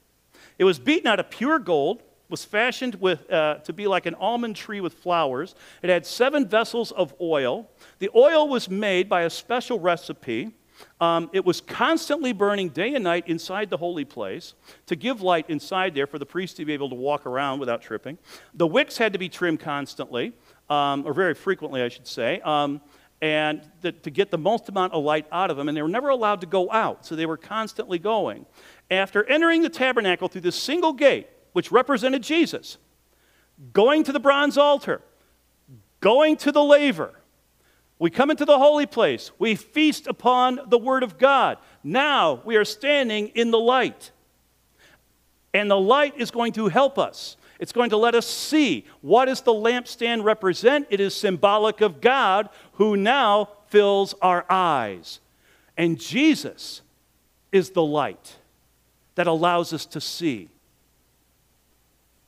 [0.58, 4.14] It was beaten out of pure gold, was fashioned with, uh, to be like an
[4.16, 5.54] almond tree with flowers.
[5.82, 7.68] It had seven vessels of oil.
[7.98, 10.52] The oil was made by a special recipe.
[11.00, 14.54] Um, it was constantly burning day and night inside the holy place
[14.86, 17.82] to give light inside there for the priest to be able to walk around without
[17.82, 18.18] tripping.
[18.54, 20.34] The wicks had to be trimmed constantly,
[20.70, 22.40] um, or very frequently, I should say.
[22.40, 22.80] Um,
[23.20, 25.88] and the, to get the most amount of light out of them, and they were
[25.88, 28.46] never allowed to go out, so they were constantly going.
[28.90, 32.78] After entering the tabernacle through this single gate, which represented Jesus,
[33.72, 35.02] going to the bronze altar,
[36.00, 37.14] going to the laver,
[37.98, 41.58] we come into the holy place, we feast upon the Word of God.
[41.82, 44.12] Now we are standing in the light.
[45.52, 47.36] And the light is going to help us.
[47.58, 50.86] It's going to let us see what does the lampstand represent?
[50.90, 55.20] It is symbolic of God who now fills our eyes.
[55.76, 56.82] And Jesus
[57.52, 58.36] is the light
[59.16, 60.48] that allows us to see.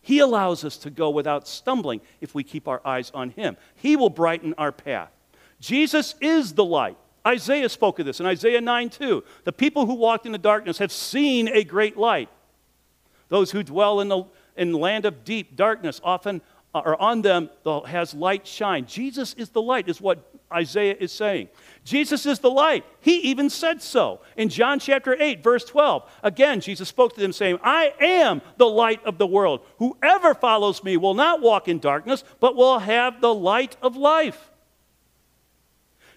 [0.02, 3.56] He allows us to go without stumbling if we keep our eyes on Him.
[3.76, 5.10] He will brighten our path.
[5.60, 6.96] Jesus is the light.
[7.26, 9.22] Isaiah spoke of this in Isaiah 9 2.
[9.44, 12.30] The people who walked in the darkness have seen a great light.
[13.28, 14.24] Those who dwell in the,
[14.56, 16.40] in land of deep darkness often
[16.74, 17.50] uh, are on them
[17.86, 18.86] has light shine.
[18.86, 21.48] Jesus is the light, is what Isaiah is saying.
[21.84, 22.84] Jesus is the light.
[23.00, 24.20] He even said so.
[24.36, 28.68] In John chapter 8, verse 12, again, Jesus spoke to them, saying, I am the
[28.68, 29.60] light of the world.
[29.78, 34.50] Whoever follows me will not walk in darkness, but will have the light of life.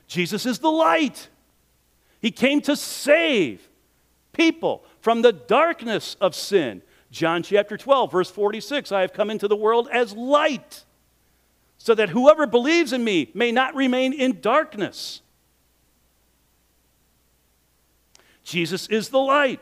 [0.07, 1.29] Jesus is the light.
[2.21, 3.67] He came to save
[4.33, 6.81] people from the darkness of sin.
[7.13, 10.83] John chapter 12, verse 46 I have come into the world as light,
[11.77, 15.21] so that whoever believes in me may not remain in darkness.
[18.43, 19.61] Jesus is the light.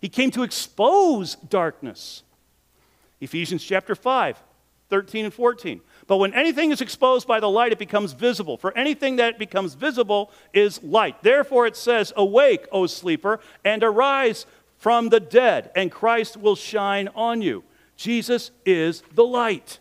[0.00, 2.24] He came to expose darkness.
[3.20, 4.42] Ephesians chapter 5,
[4.90, 5.80] 13 and 14.
[6.08, 8.58] But when anything is exposed by the light, it becomes visible.
[8.58, 11.22] For anything that becomes visible is light.
[11.22, 14.46] Therefore, it says, Awake, O sleeper, and arise
[14.84, 17.64] from the dead, and Christ will shine on you.
[17.96, 19.78] Jesus is the light.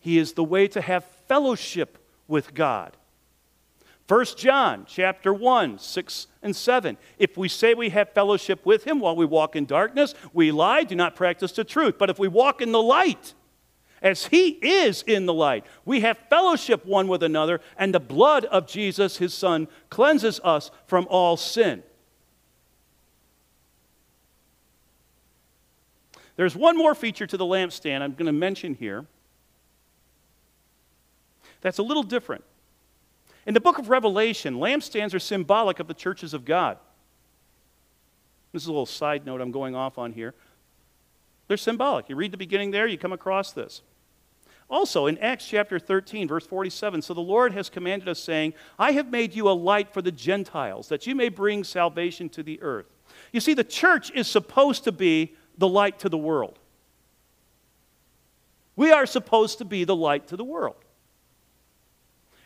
[0.00, 2.96] He is the way to have fellowship with God.
[4.08, 6.96] 1 John chapter 1, 6 and 7.
[7.18, 10.84] If we say we have fellowship with him while we walk in darkness, we lie,
[10.84, 11.96] do not practice the truth.
[11.98, 13.34] But if we walk in the light,
[14.00, 18.46] as he is in the light, we have fellowship one with another, and the blood
[18.46, 21.82] of Jesus, his son, cleanses us from all sin.
[26.36, 29.06] There's one more feature to the lampstand I'm going to mention here
[31.62, 32.44] that's a little different.
[33.46, 36.76] In the book of Revelation, lampstands are symbolic of the churches of God.
[38.52, 40.34] This is a little side note I'm going off on here.
[41.48, 42.08] They're symbolic.
[42.08, 43.82] You read the beginning there, you come across this.
[44.68, 48.92] Also, in Acts chapter 13, verse 47, so the Lord has commanded us, saying, I
[48.92, 52.60] have made you a light for the Gentiles, that you may bring salvation to the
[52.62, 52.86] earth.
[53.32, 56.58] You see, the church is supposed to be the light to the world.
[58.74, 60.74] We are supposed to be the light to the world.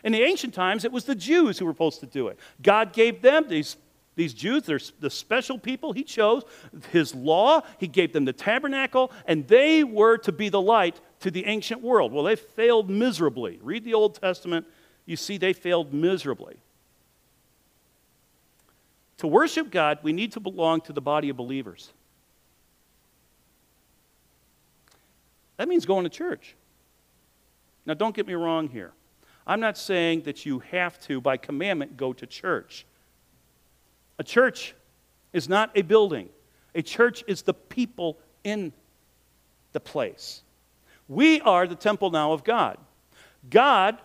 [0.03, 2.37] In the ancient times, it was the Jews who were supposed to do it.
[2.61, 3.75] God gave them these,
[4.13, 6.43] these Jews, they're the special people He chose,
[6.91, 11.31] His law, He gave them the tabernacle, and they were to be the light to
[11.31, 12.13] the ancient world.
[12.13, 13.57] Well, they failed miserably.
[13.63, 14.67] Read the Old Testament,
[15.07, 16.57] you see they failed miserably.
[19.17, 21.93] To worship God, we need to belong to the body of believers.
[25.57, 26.55] That means going to church.
[27.85, 28.91] Now, don't get me wrong here.
[29.45, 32.85] I'm not saying that you have to, by commandment, go to church.
[34.19, 34.75] A church
[35.31, 36.29] is not a building,
[36.75, 38.73] a church is the people in
[39.71, 40.41] the place.
[41.07, 42.77] We are the temple now of God.
[43.49, 43.97] God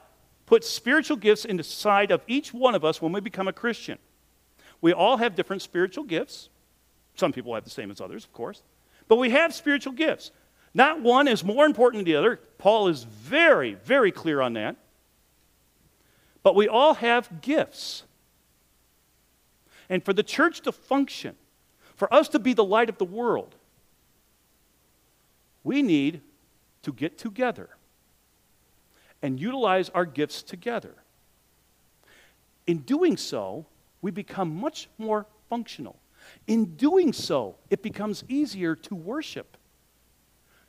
[0.47, 3.99] puts spiritual gifts inside of each one of us when we become a Christian.
[4.81, 6.49] We all have different spiritual gifts.
[7.15, 8.63] Some people have the same as others, of course.
[9.09, 10.31] But we have spiritual gifts.
[10.75, 12.41] Not one is more important than the other.
[12.59, 14.77] Paul is very, very clear on that.
[16.43, 18.05] But we all have gifts.
[19.89, 21.37] And for the church to function,
[21.97, 23.55] for us to be the light of the world,
[25.63, 26.21] we need
[26.83, 27.69] to get together
[29.21, 30.95] and utilize our gifts together.
[32.67, 33.67] In doing so,
[34.01, 35.97] we become much more functional.
[36.47, 39.57] In doing so, it becomes easier to worship.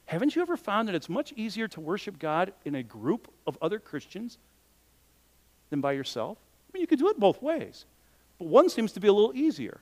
[0.05, 3.57] Haven't you ever found that it's much easier to worship God in a group of
[3.61, 4.37] other Christians
[5.69, 6.37] than by yourself?
[6.69, 7.85] I mean, you can do it both ways,
[8.37, 9.79] but one seems to be a little easier.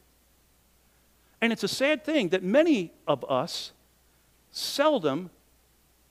[1.41, 3.71] And it's a sad thing that many of us
[4.51, 5.31] seldom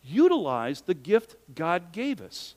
[0.05, 2.55] utilize the gift God gave us.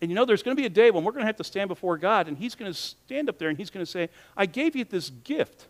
[0.00, 1.44] And you know, there's going to be a day when we're going to have to
[1.44, 4.08] stand before God, and He's going to stand up there and He's going to say,
[4.36, 5.66] I gave you this gift.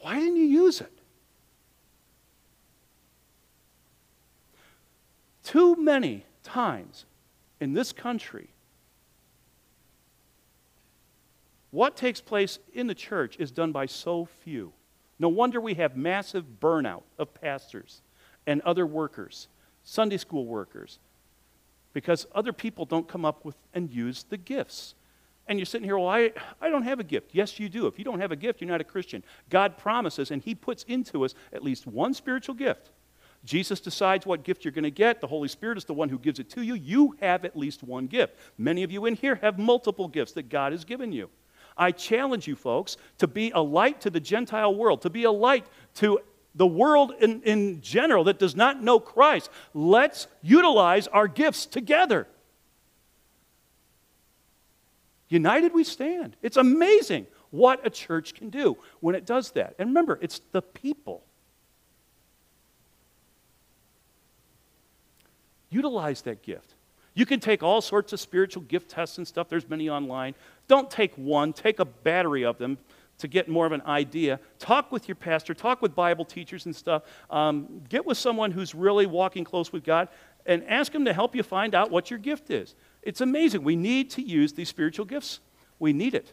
[0.00, 0.99] Why didn't you use it?
[5.50, 7.06] Too many times
[7.58, 8.50] in this country,
[11.72, 14.72] what takes place in the church is done by so few.
[15.18, 18.00] No wonder we have massive burnout of pastors
[18.46, 19.48] and other workers,
[19.82, 21.00] Sunday school workers,
[21.94, 24.94] because other people don't come up with and use the gifts.
[25.48, 26.30] And you're sitting here, well, I,
[26.60, 27.30] I don't have a gift.
[27.32, 27.88] Yes, you do.
[27.88, 29.24] If you don't have a gift, you're not a Christian.
[29.48, 32.92] God promises, and He puts into us at least one spiritual gift.
[33.44, 35.20] Jesus decides what gift you're going to get.
[35.20, 36.74] The Holy Spirit is the one who gives it to you.
[36.74, 38.36] You have at least one gift.
[38.58, 41.30] Many of you in here have multiple gifts that God has given you.
[41.76, 45.30] I challenge you, folks, to be a light to the Gentile world, to be a
[45.30, 46.20] light to
[46.54, 49.48] the world in, in general that does not know Christ.
[49.72, 52.26] Let's utilize our gifts together.
[55.28, 56.36] United we stand.
[56.42, 59.74] It's amazing what a church can do when it does that.
[59.78, 61.24] And remember, it's the people.
[65.70, 66.74] Utilize that gift.
[67.14, 69.48] You can take all sorts of spiritual gift tests and stuff.
[69.48, 70.34] There's many online.
[70.68, 72.78] Don't take one, take a battery of them
[73.18, 74.40] to get more of an idea.
[74.58, 77.02] Talk with your pastor, talk with Bible teachers and stuff.
[77.30, 80.08] Um, get with someone who's really walking close with God
[80.46, 82.74] and ask them to help you find out what your gift is.
[83.02, 83.62] It's amazing.
[83.62, 85.40] We need to use these spiritual gifts,
[85.78, 86.32] we need it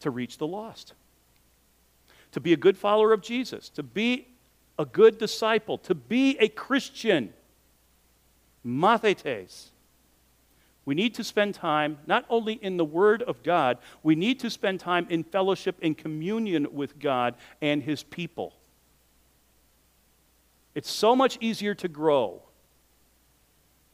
[0.00, 0.92] to reach the lost,
[2.32, 4.28] to be a good follower of Jesus, to be
[4.78, 7.32] a good disciple, to be a Christian.
[8.66, 9.70] Mathetes.
[10.86, 14.50] We need to spend time not only in the Word of God, we need to
[14.50, 18.54] spend time in fellowship and communion with God and His people.
[20.74, 22.42] It's so much easier to grow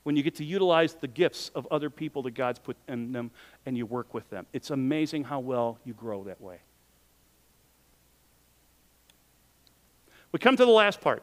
[0.02, 3.30] when you get to utilize the gifts of other people that God's put in them
[3.66, 4.46] and you work with them.
[4.52, 6.58] It's amazing how well you grow that way.
[10.32, 11.22] We come to the last part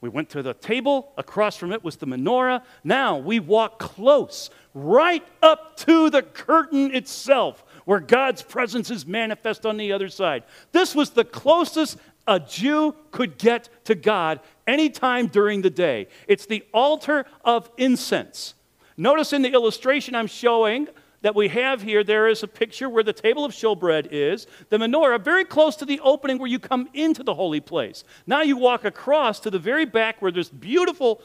[0.00, 1.12] we went to the table.
[1.16, 2.62] Across from it was the menorah.
[2.84, 9.64] Now we walk close, right up to the curtain itself, where God's presence is manifest
[9.64, 10.44] on the other side.
[10.72, 16.08] This was the closest a Jew could get to God anytime during the day.
[16.26, 18.54] It's the altar of incense.
[18.96, 20.88] Notice in the illustration I'm showing,
[21.22, 24.78] that we have here, there is a picture where the table of showbread is, the
[24.78, 28.04] menorah, very close to the opening where you come into the holy place.
[28.26, 31.20] Now you walk across to the very back where there's beautiful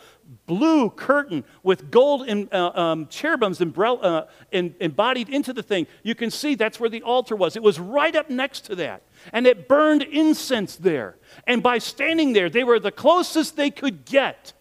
[0.46, 5.88] blue curtain with gold and uh, um, cherubims uh, in, embodied into the thing.
[6.04, 7.56] You can see that's where the altar was.
[7.56, 9.04] It was right up next to that.
[9.34, 11.18] And it burned incense there.
[11.46, 14.54] And by standing there, they were the closest they could get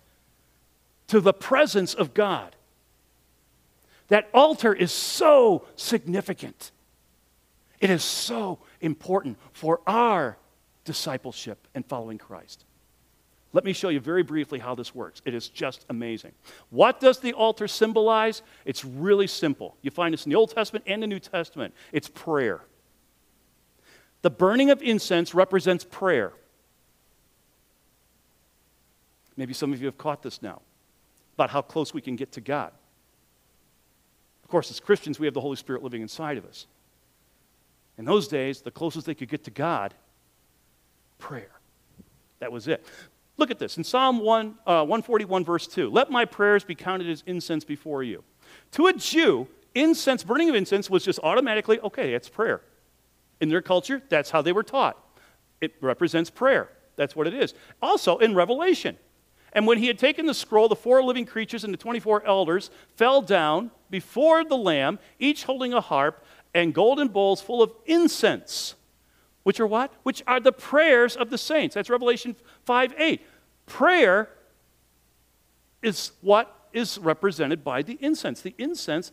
[1.07, 2.55] to the presence of God.
[4.11, 6.72] That altar is so significant.
[7.80, 10.36] It is so important for our
[10.84, 12.64] discipleship and following Christ.
[13.52, 15.22] Let me show you very briefly how this works.
[15.24, 16.32] It is just amazing.
[16.70, 18.42] What does the altar symbolize?
[18.64, 19.76] It's really simple.
[19.82, 21.74] You find this in the Old Testament and the New Testament.
[21.92, 22.61] It's prayer.
[24.22, 26.32] The burning of incense represents prayer.
[29.36, 30.62] Maybe some of you have caught this now
[31.34, 32.72] about how close we can get to God.
[34.51, 36.66] Of course, as Christians, we have the Holy Spirit living inside of us.
[37.96, 39.94] In those days, the closest they could get to God,
[41.20, 41.53] prayer.
[42.40, 42.84] That was it.
[43.36, 45.88] Look at this in Psalm 1, uh, 141, verse 2.
[45.88, 48.24] Let my prayers be counted as incense before you.
[48.72, 49.46] To a Jew,
[49.76, 52.61] incense, burning of incense was just automatically, okay, it's prayer.
[53.40, 54.98] In their culture, that's how they were taught.
[55.61, 56.70] It represents prayer.
[56.96, 57.55] That's what it is.
[57.80, 58.98] Also, in Revelation,
[59.53, 62.70] and when he had taken the scroll, the four living creatures and the 24 elders
[62.96, 66.24] fell down before the Lamb, each holding a harp
[66.55, 68.74] and golden bowls full of incense,
[69.42, 69.92] which are what?
[70.03, 71.74] Which are the prayers of the saints.
[71.74, 73.26] That's Revelation 5 8.
[73.66, 74.30] Prayer
[75.82, 78.42] is what is represented by the incense.
[78.42, 79.12] The incense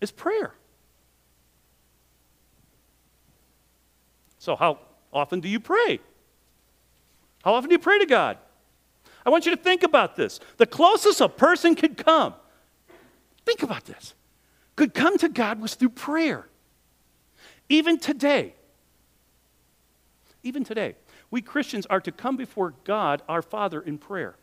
[0.00, 0.54] is prayer.
[4.38, 4.78] So, how
[5.12, 5.98] often do you pray?
[7.44, 8.38] How often do you pray to God?
[9.26, 10.38] I want you to think about this.
[10.56, 12.32] The closest a person could come,
[13.44, 14.14] think about this,
[14.76, 16.46] could come to God was through prayer.
[17.68, 18.54] Even today,
[20.44, 20.94] even today,
[21.32, 24.36] we Christians are to come before God, our Father, in prayer.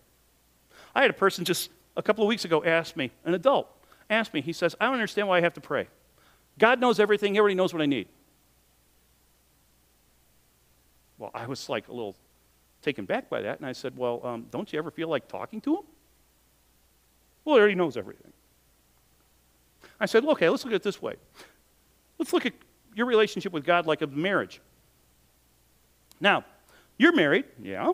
[0.94, 3.70] I had a person just a couple of weeks ago ask me, an adult,
[4.10, 5.88] asked me, he says, I don't understand why I have to pray.
[6.60, 8.10] God knows everything, he already knows what I need.
[11.18, 12.18] Well, I was like a little
[12.84, 15.62] taken back by that, and I said, Well, um, don't you ever feel like talking
[15.62, 15.84] to him?
[17.46, 18.32] Well, he already knows everything.
[20.00, 21.16] I said, Okay, let's look at it this way.
[22.20, 22.54] Let's look at
[22.96, 24.62] your relationship with God like a marriage.
[26.20, 26.46] Now,
[26.98, 27.92] you're married, yeah.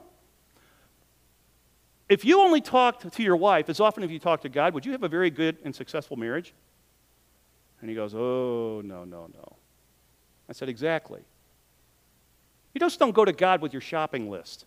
[2.09, 4.85] If you only talked to your wife as often as you talk to God, would
[4.85, 6.53] you have a very good and successful marriage?
[7.81, 9.55] And he goes, Oh, no, no, no.
[10.49, 11.21] I said, Exactly.
[12.73, 14.65] You just don't go to God with your shopping list.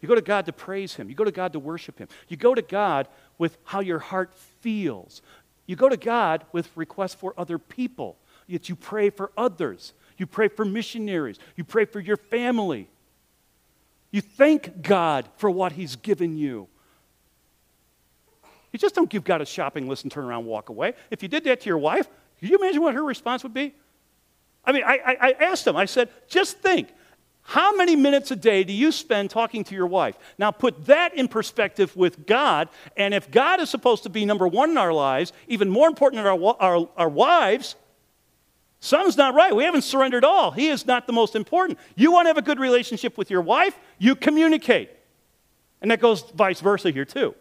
[0.00, 1.08] You go to God to praise Him.
[1.08, 2.08] You go to God to worship Him.
[2.28, 5.22] You go to God with how your heart feels.
[5.66, 8.16] You go to God with requests for other people.
[8.46, 9.92] Yet you pray for others.
[10.16, 11.38] You pray for missionaries.
[11.56, 12.88] You pray for your family.
[14.10, 16.68] You thank God for what He's given you.
[18.72, 20.94] You just don't give God a shopping list and turn around and walk away.
[21.10, 23.74] If you did that to your wife, can you imagine what her response would be?
[24.64, 26.88] I mean, I, I, I asked him, I said, just think,
[27.48, 30.18] how many minutes a day do you spend talking to your wife?
[30.36, 34.46] Now put that in perspective with God, and if God is supposed to be number
[34.46, 37.74] one in our lives, even more important than our, our, our wives,
[38.80, 39.56] something's not right.
[39.56, 40.50] We haven't surrendered all.
[40.50, 41.78] He is not the most important.
[41.96, 44.90] You want to have a good relationship with your wife, you communicate.
[45.80, 47.34] And that goes vice versa here, too.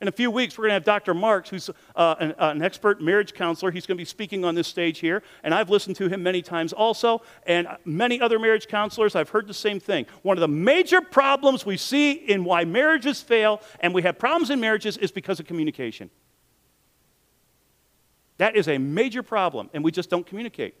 [0.00, 1.12] In a few weeks, we're going to have Dr.
[1.12, 3.70] Marks, who's uh, an, uh, an, expert marriage counselor.
[3.70, 6.40] He's going to be speaking on this stage here, and I've listened to him many
[6.40, 9.14] times also, and many other marriage counselors.
[9.14, 10.06] I've heard the same thing.
[10.22, 14.48] One of the major problems we see in why marriages fail and we have problems
[14.48, 16.08] in marriages is because of communication.
[18.38, 20.76] That is a major problem, and we just don't communicate.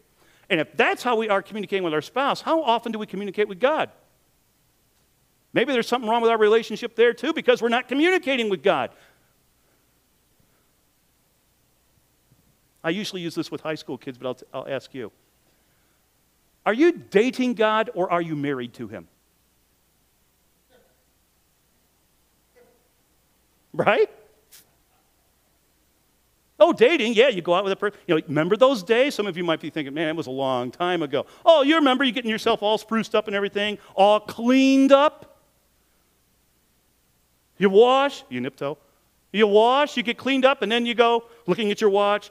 [0.48, 3.48] And if that's how we are communicating with our spouse, how often do we communicate
[3.48, 3.90] with God?
[5.52, 8.90] Maybe there's something wrong with our relationship there too because we're not communicating with God.
[12.82, 15.12] I usually use this with high school kids, but I'll, t- I'll ask you.
[16.64, 19.08] Are you dating God or are you married to Him?
[23.72, 24.10] Right?
[26.58, 27.98] Oh, dating, yeah, you go out with a person.
[28.06, 29.14] You know, remember those days?
[29.14, 31.24] Some of you might be thinking, man, it was a long time ago.
[31.44, 35.38] Oh, you remember you getting yourself all spruced up and everything, all cleaned up?
[37.56, 38.76] You wash, you nipto.
[39.32, 42.30] You wash, you get cleaned up, and then you go looking at your watch.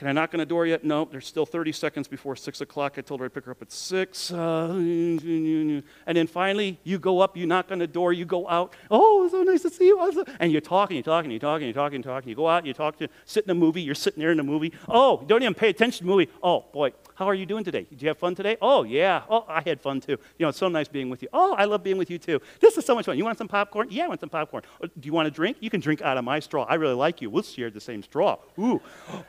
[0.00, 0.82] Can I knock on the door yet?
[0.82, 2.94] No, there's still 30 seconds before 6 o'clock.
[2.96, 4.32] I told her I'd pick her up at 6.
[4.32, 8.74] Uh, and then finally, you go up, you knock on the door, you go out.
[8.90, 10.24] Oh, so nice to see you.
[10.38, 12.30] And you're talking, you're talking, you're talking, you're talking, you're talking.
[12.30, 14.42] You go out, you talk to, sit in a movie, you're sitting there in a
[14.42, 14.72] movie.
[14.88, 16.30] Oh, don't even pay attention to the movie.
[16.42, 17.82] Oh, boy, how are you doing today?
[17.90, 18.56] Did you have fun today?
[18.62, 19.24] Oh, yeah.
[19.28, 20.12] Oh, I had fun too.
[20.12, 21.28] You know, it's so nice being with you.
[21.34, 22.40] Oh, I love being with you too.
[22.58, 23.18] This is so much fun.
[23.18, 23.88] You want some popcorn?
[23.90, 24.62] Yeah, I want some popcorn.
[24.82, 25.58] Oh, do you want a drink?
[25.60, 26.64] You can drink out of my straw.
[26.64, 27.28] I really like you.
[27.28, 28.38] We'll share the same straw.
[28.58, 28.80] Ooh,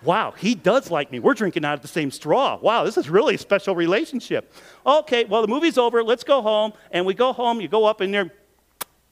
[0.03, 1.19] wow, he does like me.
[1.19, 2.57] We're drinking out of the same straw.
[2.61, 4.53] Wow, this is really a special relationship.
[4.85, 6.03] Okay, well, the movie's over.
[6.03, 6.73] Let's go home.
[6.91, 7.61] And we go home.
[7.61, 8.31] You go up in there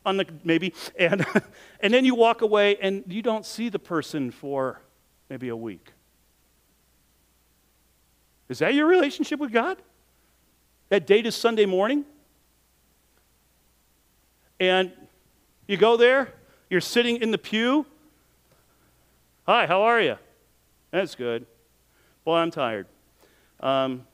[0.06, 1.26] on the maybe, and,
[1.80, 4.82] and then you walk away and you don't see the person for
[5.30, 5.92] maybe a week.
[8.50, 9.78] Is that your relationship with God?
[10.90, 12.04] That date is Sunday morning?
[14.60, 14.92] And
[15.68, 16.34] you go there,
[16.70, 17.86] you're sitting in the pew.
[19.46, 20.18] Hi, how are you?
[20.92, 21.46] That's good.
[22.24, 22.88] Boy, I'm tired.
[23.60, 24.06] Um,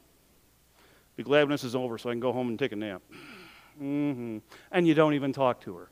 [1.15, 3.01] be glad when this is over so I can go home and take a nap.
[3.81, 4.39] Mm-hmm.
[4.71, 5.89] And you don't even talk to her.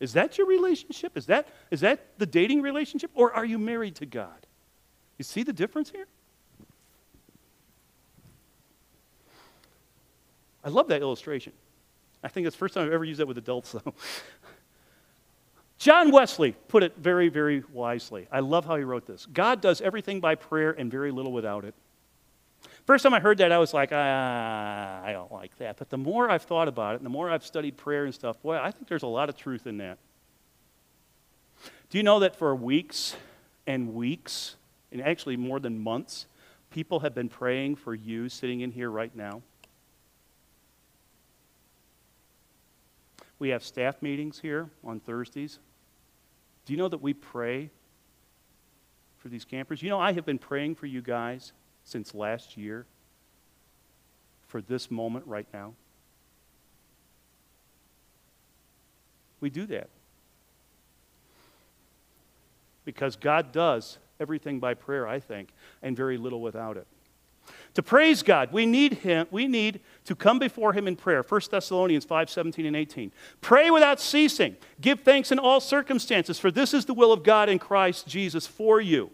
[0.00, 1.16] Is that your relationship?
[1.16, 3.10] Is that, is that the dating relationship?
[3.14, 4.46] Or are you married to God?
[5.18, 6.06] You see the difference here?
[10.64, 11.52] I love that illustration.
[12.22, 13.94] I think it's the first time I've ever used that with adults, though.
[15.78, 18.26] John Wesley put it very, very wisely.
[18.32, 21.64] I love how he wrote this God does everything by prayer and very little without
[21.64, 21.74] it.
[22.86, 25.76] First time I heard that, I was like, ah, I don't like that.
[25.76, 28.40] But the more I've thought about it, and the more I've studied prayer and stuff,
[28.42, 29.98] boy, I think there's a lot of truth in that.
[31.90, 33.14] Do you know that for weeks
[33.66, 34.56] and weeks,
[34.90, 36.26] and actually more than months,
[36.70, 39.42] people have been praying for you sitting in here right now?
[43.38, 45.60] We have staff meetings here on Thursdays.
[46.68, 47.70] Do you know that we pray
[49.16, 49.82] for these campers?
[49.82, 52.84] You know, I have been praying for you guys since last year
[54.48, 55.72] for this moment right now.
[59.40, 59.88] We do that.
[62.84, 66.86] Because God does everything by prayer, I think, and very little without it.
[67.78, 71.22] To praise God, we need him, we need to come before him in prayer.
[71.22, 73.12] 1 Thessalonians 5, 17 and 18.
[73.40, 74.56] Pray without ceasing.
[74.80, 78.48] Give thanks in all circumstances, for this is the will of God in Christ Jesus
[78.48, 79.12] for you.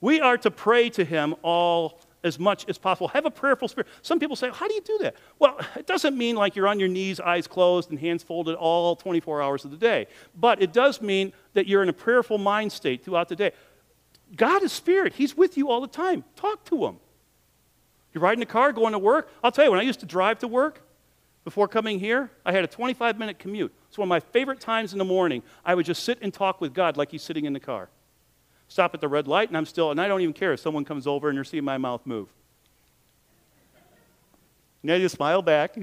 [0.00, 3.06] We are to pray to him all as much as possible.
[3.06, 3.86] Have a prayerful spirit.
[4.02, 5.14] Some people say, How do you do that?
[5.38, 8.96] Well, it doesn't mean like you're on your knees, eyes closed, and hands folded all
[8.96, 10.08] 24 hours of the day.
[10.34, 13.52] But it does mean that you're in a prayerful mind state throughout the day.
[14.34, 16.24] God is spirit, He's with you all the time.
[16.34, 16.96] Talk to Him.
[18.12, 19.30] You're riding a car, going to work.
[19.42, 20.82] I'll tell you, when I used to drive to work
[21.44, 23.72] before coming here, I had a 25 minute commute.
[23.88, 25.42] It's one of my favorite times in the morning.
[25.64, 27.88] I would just sit and talk with God like He's sitting in the car
[28.70, 30.84] stop at the red light, and I'm still, and I don't even care if someone
[30.84, 32.28] comes over and you're seeing my mouth move.
[34.82, 35.72] Now you smile back.
[35.76, 35.80] I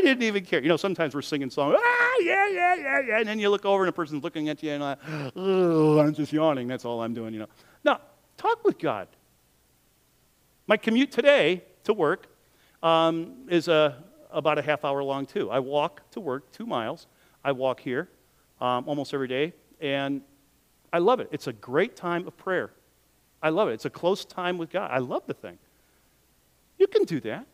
[0.00, 0.62] didn't even care.
[0.62, 3.64] You know, sometimes we're singing songs, ah, yeah, yeah, yeah, yeah, and then you look
[3.64, 4.96] over and a person's looking at you and I,
[5.34, 6.68] oh, I'm just yawning.
[6.68, 7.48] That's all I'm doing, you know.
[7.82, 8.00] Now,
[8.36, 9.08] talk with God.
[10.70, 12.28] My commute today to work
[12.80, 15.50] um, is a, about a half hour long, too.
[15.50, 17.08] I walk to work two miles.
[17.42, 18.08] I walk here
[18.60, 20.20] um, almost every day and
[20.92, 21.28] I love it.
[21.32, 22.70] It's a great time of prayer.
[23.42, 23.72] I love it.
[23.72, 24.92] It's a close time with God.
[24.92, 25.58] I love the thing.
[26.78, 27.46] You can do that.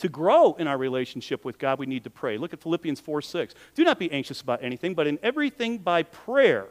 [0.00, 2.36] To grow in our relationship with God, we need to pray.
[2.36, 3.54] Look at Philippians 4 6.
[3.74, 6.66] Do not be anxious about anything, but in everything by prayer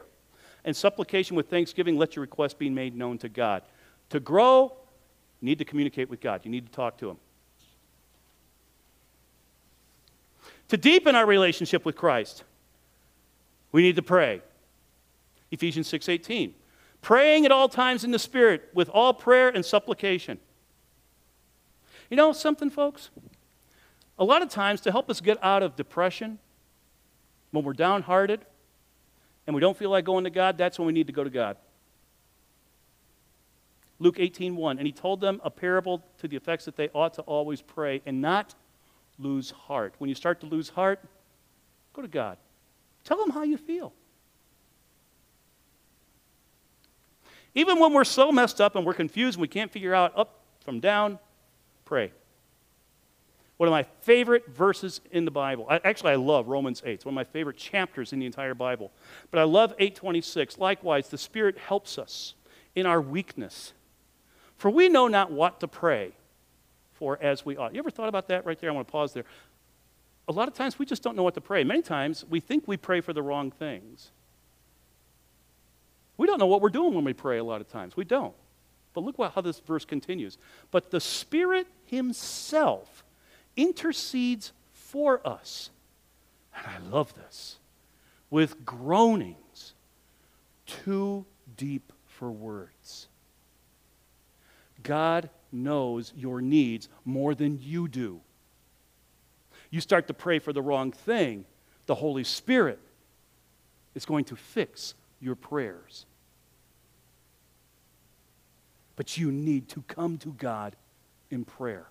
[0.64, 3.62] and supplication with thanksgiving, let your requests be made known to God.
[4.10, 4.72] To grow,
[5.40, 7.16] you need to communicate with God, you need to talk to Him.
[10.68, 12.44] To deepen our relationship with Christ,
[13.72, 14.42] we need to pray.
[15.50, 16.54] Ephesians 6:18.
[17.02, 20.38] Praying at all times in the spirit with all prayer and supplication.
[22.10, 23.10] You know something folks?
[24.18, 26.38] A lot of times to help us get out of depression
[27.52, 28.44] when we're downhearted
[29.46, 31.30] and we don't feel like going to God, that's when we need to go to
[31.30, 31.56] God.
[34.00, 37.22] Luke 18:1 and he told them a parable to the effects that they ought to
[37.22, 38.54] always pray and not
[39.18, 39.94] lose heart.
[39.98, 41.00] When you start to lose heart,
[41.92, 42.38] go to God.
[43.04, 43.92] Tell him how you feel.
[47.54, 50.40] Even when we're so messed up and we're confused and we can't figure out up
[50.64, 51.18] from down,
[51.84, 52.12] pray.
[53.56, 55.66] One of my favorite verses in the Bible.
[55.68, 56.94] I, actually, I love Romans 8.
[56.94, 58.90] It's one of my favorite chapters in the entire Bible.
[59.30, 60.56] But I love 826.
[60.56, 62.34] Likewise, the Spirit helps us
[62.74, 63.74] in our weakness.
[64.60, 66.12] For we know not what to pray
[66.92, 67.74] for as we ought.
[67.74, 68.70] You ever thought about that right there?
[68.70, 69.24] I want to pause there
[70.30, 71.64] a lot of times we just don't know what to pray.
[71.64, 74.12] Many times we think we pray for the wrong things.
[76.16, 77.96] We don't know what we're doing when we pray a lot of times.
[77.96, 78.34] We don't.
[78.94, 80.38] But look how this verse continues.
[80.70, 83.02] But the Spirit Himself
[83.56, 85.70] intercedes for us.
[86.56, 87.56] And I love this.
[88.30, 89.74] With groanings
[90.64, 93.08] too deep for words.
[94.82, 98.20] God knows your needs more than you do
[99.70, 101.44] you start to pray for the wrong thing,
[101.86, 102.78] the Holy Spirit
[103.94, 106.06] is going to fix your prayers.
[108.96, 110.76] But you need to come to God
[111.30, 111.88] in prayer.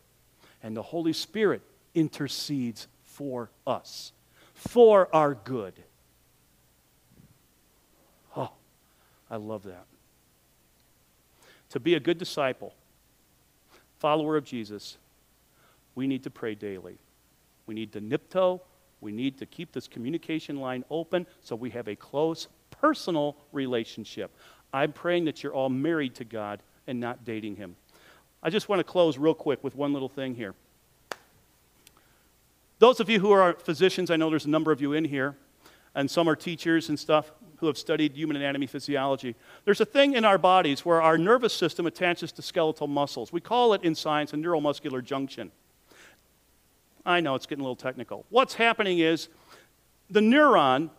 [0.62, 1.62] And the Holy Spirit
[1.96, 4.12] intercedes for us,
[4.54, 5.74] for our good.
[8.36, 8.52] Oh,
[9.32, 9.86] I love that.
[11.70, 12.74] To be a good disciple,
[14.00, 14.97] follower of Jesus,
[15.95, 16.97] we need to pray daily.
[17.68, 18.62] We need to nipto.
[19.02, 24.32] We need to keep this communication line open so we have a close personal relationship.
[24.74, 27.76] I'm praying that you're all married to God and not dating Him.
[28.41, 30.54] I just want to close real quick with one little thing here.
[32.80, 35.36] Those of you who are physicians, I know there's a number of you in here,
[35.95, 39.36] and some are teachers and stuff who have studied human anatomy physiology.
[39.66, 43.32] There's a thing in our bodies where our nervous system attaches to skeletal muscles.
[43.34, 45.51] We call it in science a neuromuscular junction.
[47.05, 48.26] I know it's getting a little technical.
[48.30, 49.30] What's happening is
[50.10, 50.89] the neuron,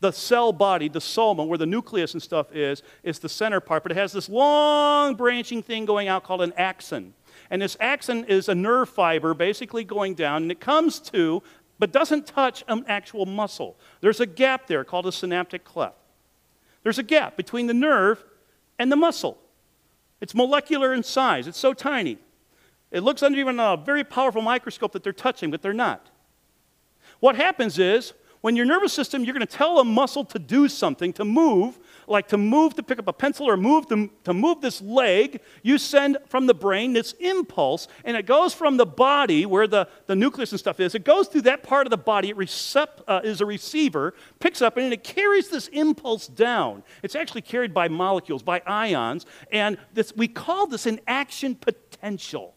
[0.00, 3.82] the cell body, the soma, where the nucleus and stuff is, is the center part,
[3.82, 7.14] but it has this long branching thing going out called an axon.
[7.50, 11.42] And this axon is a nerve fiber basically going down, and it comes to,
[11.82, 13.76] but doesn't touch an actual muscle.
[14.02, 15.96] There's a gap there called a synaptic cleft.
[16.84, 18.24] There's a gap between the nerve
[18.78, 19.36] and the muscle.
[20.20, 22.18] It's molecular in size, it's so tiny.
[22.92, 26.08] It looks under even a very powerful microscope that they're touching, but they're not.
[27.18, 28.12] What happens is,
[28.42, 31.80] when your nervous system, you're going to tell a muscle to do something, to move,
[32.12, 35.40] like to move to pick up a pencil or move to, to move this leg,
[35.62, 39.88] you send from the brain this impulse, and it goes from the body where the,
[40.06, 40.94] the nucleus and stuff is.
[40.94, 42.30] It goes through that part of the body.
[42.30, 42.36] It
[43.08, 46.84] uh, is a receiver, picks up, and it carries this impulse down.
[47.02, 52.54] It's actually carried by molecules, by ions, and this, we call this an action potential.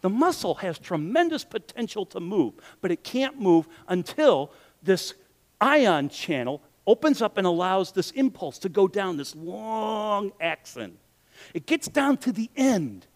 [0.00, 4.52] The muscle has tremendous potential to move, but it can't move until
[4.82, 5.14] this
[5.60, 10.98] ion channel opens up and allows this impulse to go down this long axon.
[11.54, 13.06] It gets down to the end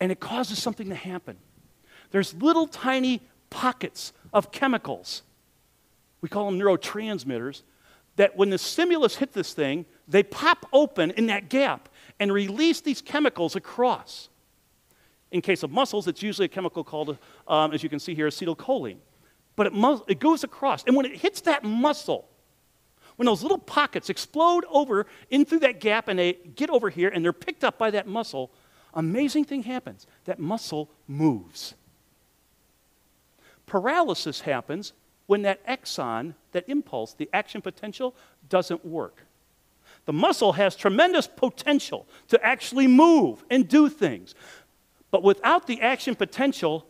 [0.00, 1.36] and it causes something to happen.
[2.10, 5.22] There's little tiny pockets of chemicals.
[6.20, 7.62] We call them neurotransmitters
[8.16, 11.88] that when the stimulus hit this thing, they pop open in that gap
[12.20, 14.28] and release these chemicals across.
[15.30, 17.18] In case of muscles, it's usually a chemical called,
[17.48, 18.98] um, as you can see here, acetylcholine.
[19.56, 20.84] But it, it goes across.
[20.84, 22.28] And when it hits that muscle,
[23.16, 27.08] when those little pockets explode over in through that gap and they get over here
[27.08, 28.50] and they're picked up by that muscle,
[28.92, 30.06] amazing thing happens.
[30.24, 31.74] That muscle moves.
[33.66, 34.92] Paralysis happens
[35.26, 38.14] when that axon, that impulse, the action potential,
[38.48, 39.22] doesn't work.
[40.06, 44.34] The muscle has tremendous potential to actually move and do things.
[45.10, 46.86] But without the action potential,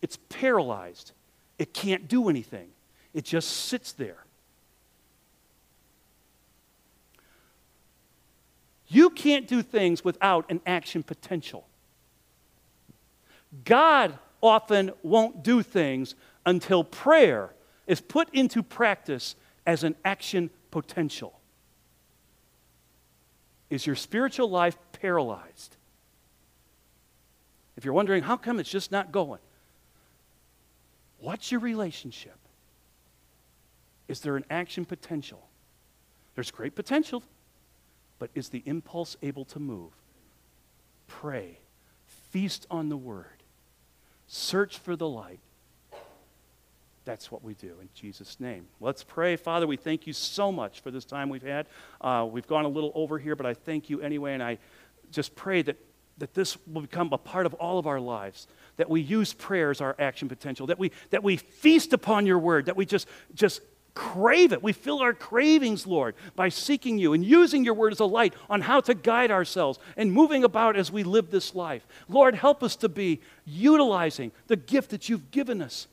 [0.00, 1.12] it's paralyzed.
[1.62, 2.70] It can't do anything,
[3.14, 4.24] it just sits there.
[8.88, 11.68] You can't do things without an action potential.
[13.64, 17.54] God often won't do things until prayer
[17.86, 21.38] is put into practice as an action potential.
[23.70, 25.76] Is your spiritual life paralyzed?
[27.76, 29.38] If you're wondering, how come it's just not going?
[31.22, 32.36] What's your relationship?
[34.08, 35.46] Is there an action potential?
[36.34, 37.22] There's great potential,
[38.18, 39.92] but is the impulse able to move?
[41.06, 41.60] Pray,
[42.30, 43.44] feast on the word,
[44.26, 45.38] search for the light.
[47.04, 48.66] That's what we do in Jesus' name.
[48.80, 49.36] Let's pray.
[49.36, 51.66] Father, we thank you so much for this time we've had.
[52.00, 54.58] Uh, we've gone a little over here, but I thank you anyway, and I
[55.12, 55.76] just pray that
[56.22, 58.46] that this will become a part of all of our lives
[58.76, 62.38] that we use prayer as our action potential that we that we feast upon your
[62.38, 63.60] word that we just just
[63.92, 64.62] crave it.
[64.62, 68.34] We fill our cravings lord by seeking you and using your word as a light
[68.48, 71.84] on how to guide ourselves and moving about as we live this life.
[72.08, 75.88] Lord help us to be utilizing the gift that you've given us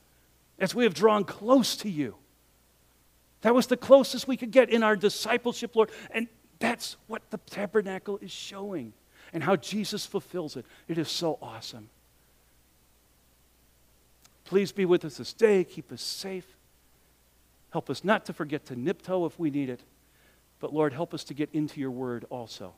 [0.60, 2.14] as we have drawn close to you.
[3.42, 6.28] That was the closest we could get in our discipleship lord and
[6.60, 8.94] that's what the tabernacle is showing
[9.34, 10.66] and how Jesus fulfills it.
[10.88, 11.90] It is so awesome.
[14.46, 15.64] Please be with us this day.
[15.64, 16.56] Keep us safe.
[17.72, 19.82] Help us not to forget to nipto if we need it.
[20.60, 22.74] But Lord, help us to get into your word also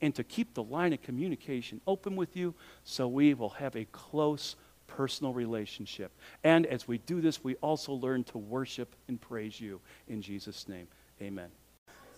[0.00, 3.84] and to keep the line of communication open with you so we will have a
[3.86, 6.12] close personal relationship.
[6.44, 9.80] And as we do this, we also learn to worship and praise you.
[10.08, 10.88] In Jesus' name,
[11.20, 11.50] amen.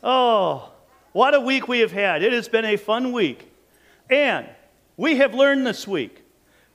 [0.03, 0.71] Oh,
[1.13, 2.23] what a week we have had.
[2.23, 3.50] It has been a fun week.
[4.11, 4.47] And
[4.97, 6.23] we have learned this week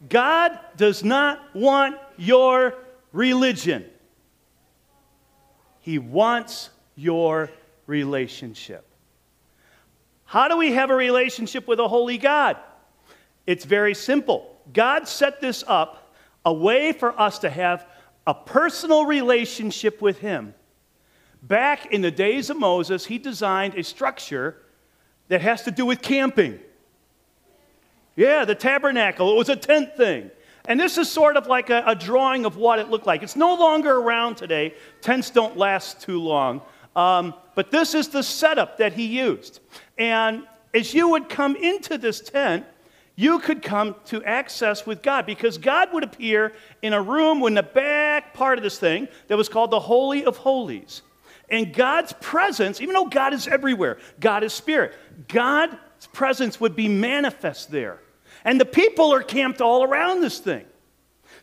[0.10, 2.76] God does not want your
[3.12, 3.86] religion,
[5.82, 7.52] He wants your
[7.86, 8.86] relationship.
[10.26, 12.58] How do we have a relationship with a holy God?
[13.46, 14.60] It's very simple.
[14.74, 17.86] God set this up a way for us to have
[18.26, 20.56] a personal relationship with Him.
[21.44, 24.58] Back in the days of Moses, he designed a structure
[25.28, 26.60] that has to do with camping.
[28.16, 29.32] Yeah, the tabernacle.
[29.32, 30.32] It was a tent thing.
[30.68, 33.22] And this is sort of like a, a, drawing of what it looked like.
[33.22, 34.74] It's no longer around today.
[35.02, 36.62] Tents don't last too long.
[36.96, 39.60] Um, but this is the setup that he used.
[39.98, 40.44] And
[40.74, 42.66] as you would come into this tent,
[43.16, 46.52] you could come to access with God because God would appear
[46.82, 50.26] in a room in the back part of this thing that was called the Holy
[50.26, 51.02] of Holies.
[51.50, 54.96] And God's presence, even though God is everywhere, God is spirit,
[55.28, 55.78] God's
[56.12, 58.00] presence would be manifest there.
[58.46, 60.66] And the people are camped all around this thing.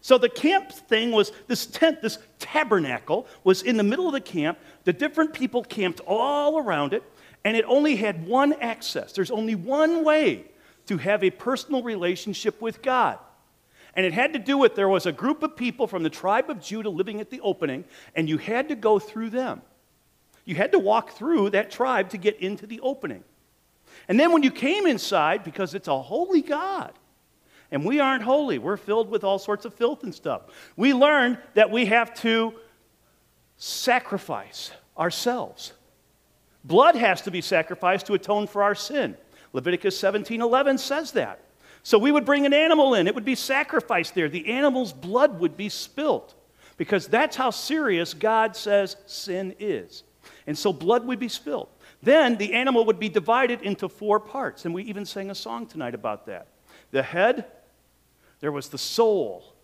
[0.01, 4.21] So the camp thing was this tent, this tabernacle was in the middle of the
[4.21, 4.59] camp.
[4.85, 7.03] The different people camped all around it,
[7.45, 9.13] and it only had one access.
[9.13, 10.47] There's only one way
[10.87, 13.19] to have a personal relationship with God.
[13.95, 16.51] And it had to do with there was a group of people from the tribe
[16.51, 17.85] of Judah living at the opening,
[18.17, 19.63] and you had to go through them.
[20.45, 23.23] You had to walk through that tribe to get into the opening.
[24.09, 26.93] And then when you came inside, because it's a holy God,
[27.71, 30.43] and we aren't holy, we're filled with all sorts of filth and stuff,
[30.77, 32.55] we learned that we have to
[33.57, 35.73] sacrifice ourselves.
[36.65, 39.17] Blood has to be sacrificed to atone for our sin.
[39.53, 41.41] Leviticus 17:11 says that.
[41.83, 44.29] So we would bring an animal in, it would be sacrificed there.
[44.29, 46.35] The animal's blood would be spilt
[46.77, 50.05] because that's how serious God says sin is.
[50.47, 51.69] And so blood would be spilled.
[52.03, 55.67] Then the animal would be divided into four parts, and we even sang a song
[55.67, 56.49] tonight about that.
[56.91, 57.47] The head,
[58.41, 59.55] there was the soul,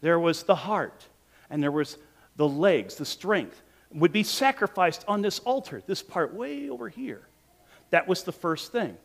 [0.00, 1.06] there was the heart,
[1.48, 1.96] and there was
[2.36, 7.26] the legs, the strength, would be sacrificed on this altar, this part way over here.
[7.90, 8.96] That was the first thing.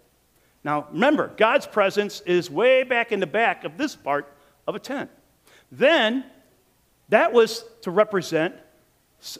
[0.64, 4.32] Now, remember, God's presence is way back in the back of this part
[4.68, 5.10] of a tent.
[5.72, 6.26] Then,
[7.10, 8.56] that was to represent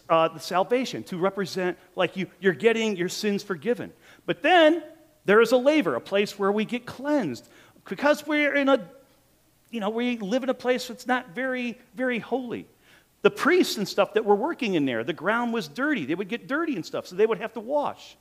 [0.10, 3.92] uh, the salvation, to represent like you, you're getting your sins forgiven.
[4.26, 4.84] But then,
[5.26, 7.48] there is a laver, a place where we get cleansed.
[7.86, 8.88] Because we're in a,
[9.72, 12.68] you know, we live in a place that's not very, very holy.
[13.22, 16.06] The priests and stuff that were working in there, the ground was dirty.
[16.06, 18.18] They would get dirty and stuff, so they would have to wash.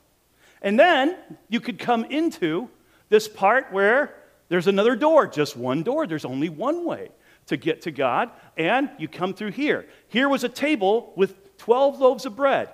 [0.61, 1.17] And then
[1.49, 2.69] you could come into
[3.09, 4.15] this part where
[4.47, 6.07] there's another door, just one door.
[6.07, 7.09] There's only one way
[7.47, 9.85] to get to God, and you come through here.
[10.07, 12.67] Here was a table with 12 loaves of bread,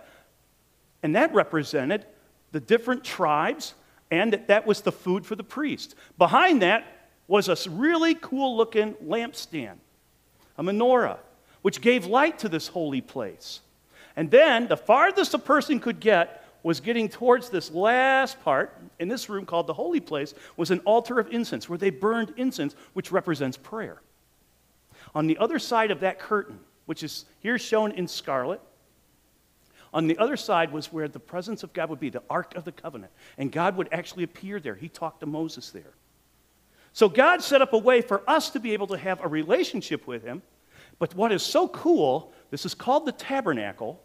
[1.03, 2.07] and that represented
[2.51, 3.75] the different tribes,
[4.09, 5.93] and that, that was the food for the priest.
[6.17, 9.75] Behind that was a really cool looking lampstand,
[10.57, 11.19] a menorah
[11.61, 13.59] which gave light to this holy place.
[14.15, 19.07] And then the farthest a person could get was getting towards this last part in
[19.07, 22.73] this room called the holy place was an altar of incense where they burned incense
[22.93, 24.01] which represents prayer
[25.13, 28.59] on the other side of that curtain which is here shown in scarlet
[29.93, 32.65] on the other side was where the presence of god would be the ark of
[32.65, 35.93] the covenant and god would actually appear there he talked to moses there
[36.93, 40.07] so god set up a way for us to be able to have a relationship
[40.07, 40.41] with him
[40.99, 44.01] but what is so cool, this is called the tabernacle,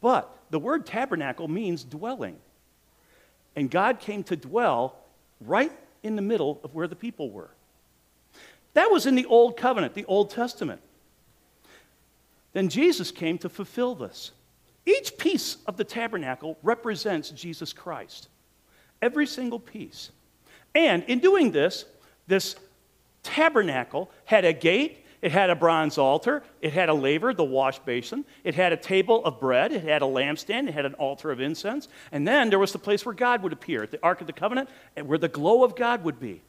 [0.00, 2.38] but the word tabernacle means dwelling.
[3.54, 4.96] And God came to dwell
[5.40, 5.70] right
[6.02, 7.50] in the middle of where the people were.
[8.72, 10.80] That was in the Old Covenant, the Old Testament.
[12.54, 14.32] Then Jesus came to fulfill this.
[14.86, 18.28] Each piece of the tabernacle represents Jesus Christ.
[19.02, 20.10] Every single piece.
[20.74, 21.84] And in doing this,
[22.26, 22.56] this
[23.22, 27.78] tabernacle had a gate, it had a bronze altar, it had a laver, the wash
[27.80, 31.30] basin, it had a table of bread, it had a lampstand, it had an altar
[31.30, 34.26] of incense, and then there was the place where God would appear, the Ark of
[34.26, 36.42] the Covenant, and where the glow of God would be.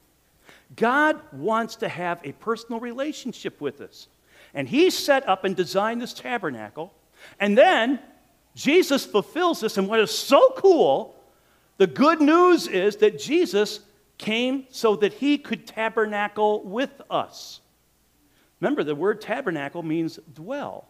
[0.76, 4.08] God wants to have a personal relationship with us.
[4.56, 6.92] And He set up and designed this tabernacle,
[7.40, 8.00] and then
[8.56, 9.78] Jesus fulfills this.
[9.78, 11.16] And what is so cool,
[11.78, 13.82] the good news is that Jesus
[14.18, 17.60] came so that he could tabernacle with us.
[18.62, 20.88] Remember, the word tabernacle means dwell,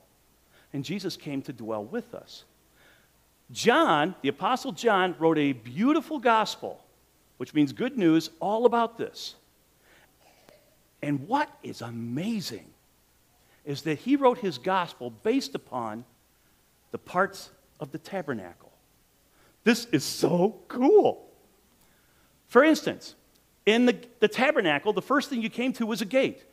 [0.71, 2.43] and Jesus came to dwell with us.
[3.51, 6.83] John, the Apostle John, wrote a beautiful gospel,
[7.37, 9.35] which means good news, all about this.
[11.01, 12.65] And what is amazing
[13.65, 16.05] is that he wrote his gospel based upon
[16.91, 17.49] the parts
[17.79, 18.71] of the tabernacle.
[19.63, 21.27] This is so cool.
[22.47, 23.15] For instance,
[23.65, 26.43] in the, the tabernacle, the first thing you came to was a gate.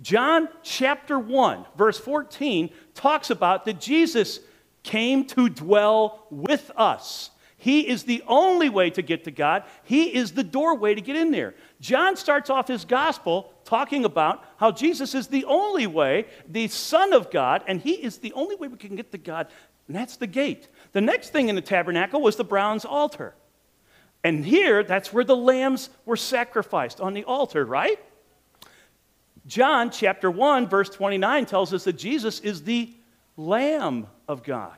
[0.00, 4.40] John chapter 1, verse 14, talks about that Jesus
[4.82, 7.30] came to dwell with us.
[7.58, 9.64] He is the only way to get to God.
[9.82, 11.54] He is the doorway to get in there.
[11.80, 17.12] John starts off his gospel talking about how Jesus is the only way, the Son
[17.12, 19.48] of God, and He is the only way we can get to God,
[19.88, 20.68] and that's the gate.
[20.92, 23.34] The next thing in the tabernacle was the bronze altar.
[24.24, 27.98] And here, that's where the lambs were sacrificed on the altar, right?
[29.46, 32.92] John chapter 1, verse 29 tells us that Jesus is the
[33.36, 34.76] Lamb of God.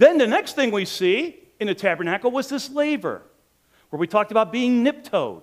[0.00, 3.20] Then the next thing we see in the tabernacle was this laver,
[3.90, 5.42] where we talked about being niptoed,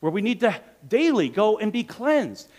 [0.00, 2.50] where we need to daily go and be cleansed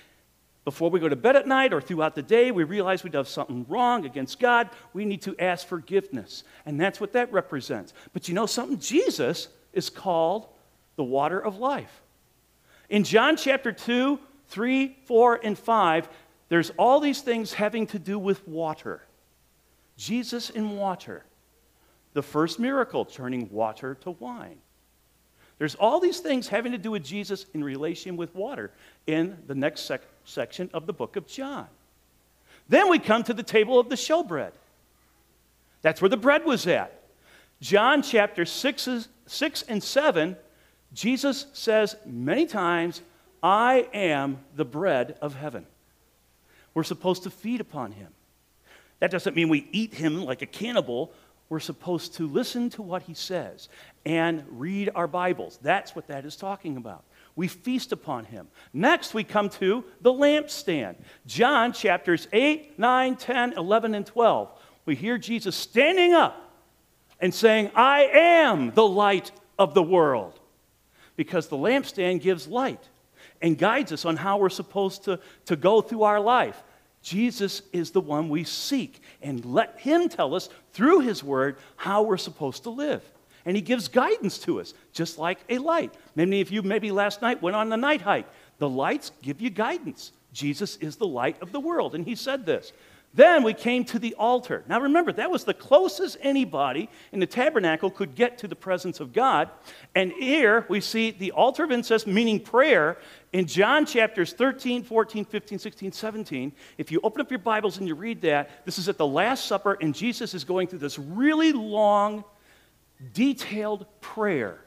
[0.66, 3.26] before we go to bed at night or throughout the day, we realize we've done
[3.26, 6.43] something wrong against God, we need to ask forgiveness.
[6.66, 7.93] And that's what that represents.
[8.12, 8.80] But you know something?
[8.80, 10.48] Jesus is called
[10.95, 12.02] the water of life.
[12.89, 16.10] In John chapter 2, 3, 4, and 5,
[16.50, 19.07] there's all these things having to do with water.
[19.98, 21.26] Jesus in water.
[22.14, 24.58] The first miracle, turning water to wine.
[25.58, 28.72] There's all these things having to do with Jesus in relation with water
[29.08, 31.68] in the next sec- section of the book of John.
[32.70, 34.52] Then we come to the table of the showbread.
[35.82, 37.02] That's where the bread was at.
[37.60, 40.38] John chapter 6, 6 and 7,
[40.93, 43.02] Jesus says many times,
[43.41, 45.66] I am the bread of heaven.
[46.74, 48.10] We're supposed to feed upon him.
[49.00, 51.12] That doesn't mean we eat him like a cannibal.
[51.50, 53.70] We're supposed to listen to what he says
[54.06, 55.60] and read our Bibles.
[55.62, 57.04] That's what that is talking about.
[57.36, 58.48] We feast upon him.
[58.74, 60.95] Next, we come to the lampstand.
[61.26, 64.50] John chapters 8, 9, 10, 11, and 12.
[64.86, 66.52] We hear Jesus standing up
[67.20, 70.39] and saying, I am the light of the world.
[71.16, 72.84] Because the lampstand gives light
[73.41, 76.62] and guides us on how we're supposed to, to go through our life.
[77.08, 82.01] Jesus is the one we seek, and let Him tell us through His Word how
[82.01, 83.01] we're supposed to live.
[83.45, 85.93] And He gives guidance to us, just like a light.
[86.18, 88.28] Many of you, maybe last night, went on the night hike.
[88.58, 90.12] The lights give you guidance.
[90.34, 92.74] Jesus is the light of the world, and He said this.
[93.14, 94.66] Then we came to the altar.
[94.68, 98.99] Now remember, that was the closest anybody in the tabernacle could get to the presence
[98.99, 99.49] of God.
[99.95, 102.97] And here we see the altar of incense, meaning prayer,
[103.34, 106.54] in John chapters 13, 14, 15, 16, 17.
[106.78, 109.46] If you open up your Bibles and you read that, this is at the Last
[109.46, 112.24] Supper, and Jesus is going through this really long,
[113.14, 114.60] detailed prayer.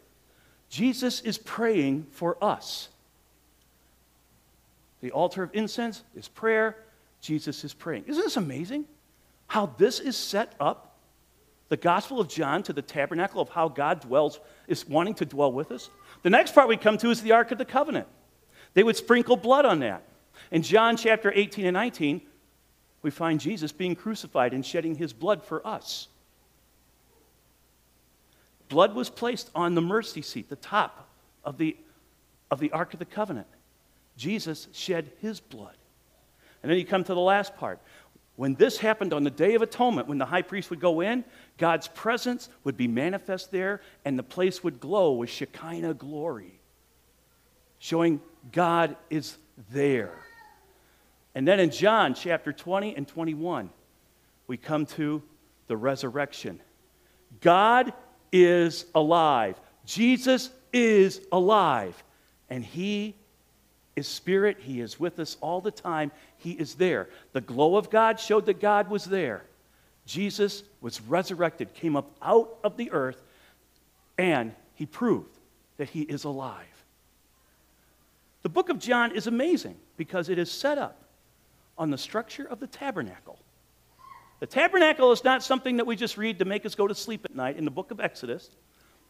[0.68, 2.88] Jesus is praying for us.
[5.00, 6.76] The altar of incense is prayer.
[7.20, 8.04] Jesus is praying.
[8.06, 8.84] Isn't this amazing?
[9.46, 10.98] How this is set up?
[11.70, 15.52] The Gospel of John to the tabernacle of how God dwells, is wanting to dwell
[15.52, 15.88] with us.
[16.22, 18.06] The next part we come to is the Ark of the Covenant.
[18.74, 20.02] They would sprinkle blood on that.
[20.50, 22.20] In John chapter 18 and 19,
[23.02, 26.08] we find Jesus being crucified and shedding his blood for us.
[28.68, 31.08] Blood was placed on the mercy seat, the top
[31.44, 31.76] of the,
[32.50, 33.48] of the Ark of the Covenant.
[34.16, 35.74] Jesus shed his blood.
[36.62, 37.80] And then you come to the last part.
[38.36, 41.24] When this happened on the Day of Atonement, when the high priest would go in,
[41.58, 46.60] God's presence would be manifest there, and the place would glow with Shekinah glory,
[47.78, 48.20] showing
[48.52, 49.36] God is
[49.72, 50.12] there.
[51.34, 53.70] And then in John chapter 20 and 21,
[54.46, 55.22] we come to
[55.68, 56.60] the resurrection.
[57.40, 57.92] God
[58.32, 59.60] is alive.
[59.84, 62.02] Jesus is alive.
[62.48, 63.14] And he
[63.94, 64.58] is spirit.
[64.60, 66.10] He is with us all the time.
[66.38, 67.08] He is there.
[67.32, 69.44] The glow of God showed that God was there.
[70.06, 73.22] Jesus was resurrected, came up out of the earth,
[74.18, 75.38] and he proved
[75.76, 76.66] that he is alive.
[78.42, 81.04] The book of John is amazing because it is set up
[81.76, 83.38] on the structure of the tabernacle.
[84.40, 87.24] The tabernacle is not something that we just read to make us go to sleep
[87.26, 88.50] at night in the book of Exodus.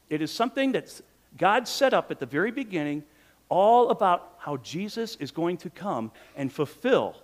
[0.08, 1.00] It is something that
[1.38, 3.04] God set up at the very beginning
[3.48, 7.16] all about how Jesus is going to come and fulfill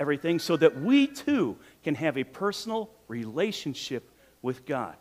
[0.00, 4.10] everything so that we too can have a personal relationship
[4.42, 4.96] with God.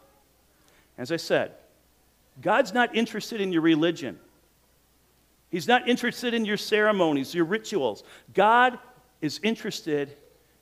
[0.97, 1.53] As I said,
[2.41, 4.19] God's not interested in your religion.
[5.53, 8.03] He's not interested in your ceremonies, your rituals.
[8.33, 8.79] God
[9.21, 10.17] is interested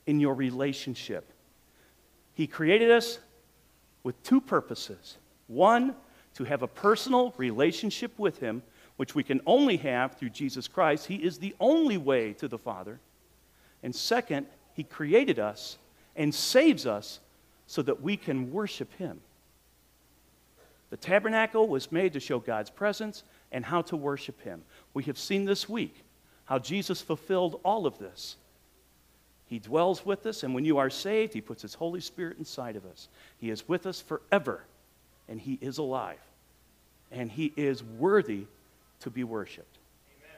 [0.06, 1.32] in your relationship.
[2.34, 3.18] He created us
[4.04, 5.18] with two purposes.
[5.48, 5.96] One,
[6.34, 8.64] to have a personal relationship with Him
[8.98, 11.06] which we can only have through Jesus Christ.
[11.06, 13.00] He is the only way to the Father.
[13.84, 15.78] And second, He created us
[16.18, 17.22] and saves us
[17.66, 19.22] so that we can worship Him.
[20.90, 24.62] The tabernacle was made to show God's presence and how to worship Him.
[24.94, 26.04] We have seen this week
[26.46, 28.36] how Jesus fulfilled all of this.
[29.46, 32.76] He dwells with us, and when you are saved, He puts His Holy Spirit inside
[32.76, 33.10] of us.
[33.38, 34.64] He is with us forever,
[35.28, 36.20] and He is alive.
[37.12, 38.46] And He is worthy
[39.02, 39.78] to be worshiped.
[40.18, 40.38] Amen.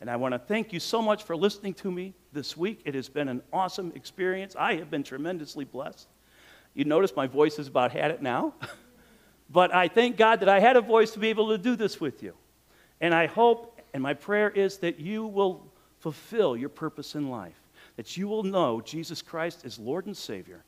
[0.00, 2.80] And I want to thank you so much for listening to me this week.
[2.86, 4.56] It has been an awesome experience.
[4.58, 6.08] I have been tremendously blessed.
[6.74, 8.54] You notice my voice has about had it now.
[9.50, 12.00] but I thank God that I had a voice to be able to do this
[12.00, 12.34] with you.
[13.00, 15.66] And I hope, and my prayer is that you will
[16.00, 17.60] fulfill your purpose in life,
[17.96, 20.64] that you will know Jesus Christ as Lord and Savior,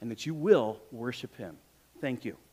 [0.00, 1.56] and that you will worship Him.
[2.00, 2.36] Thank you.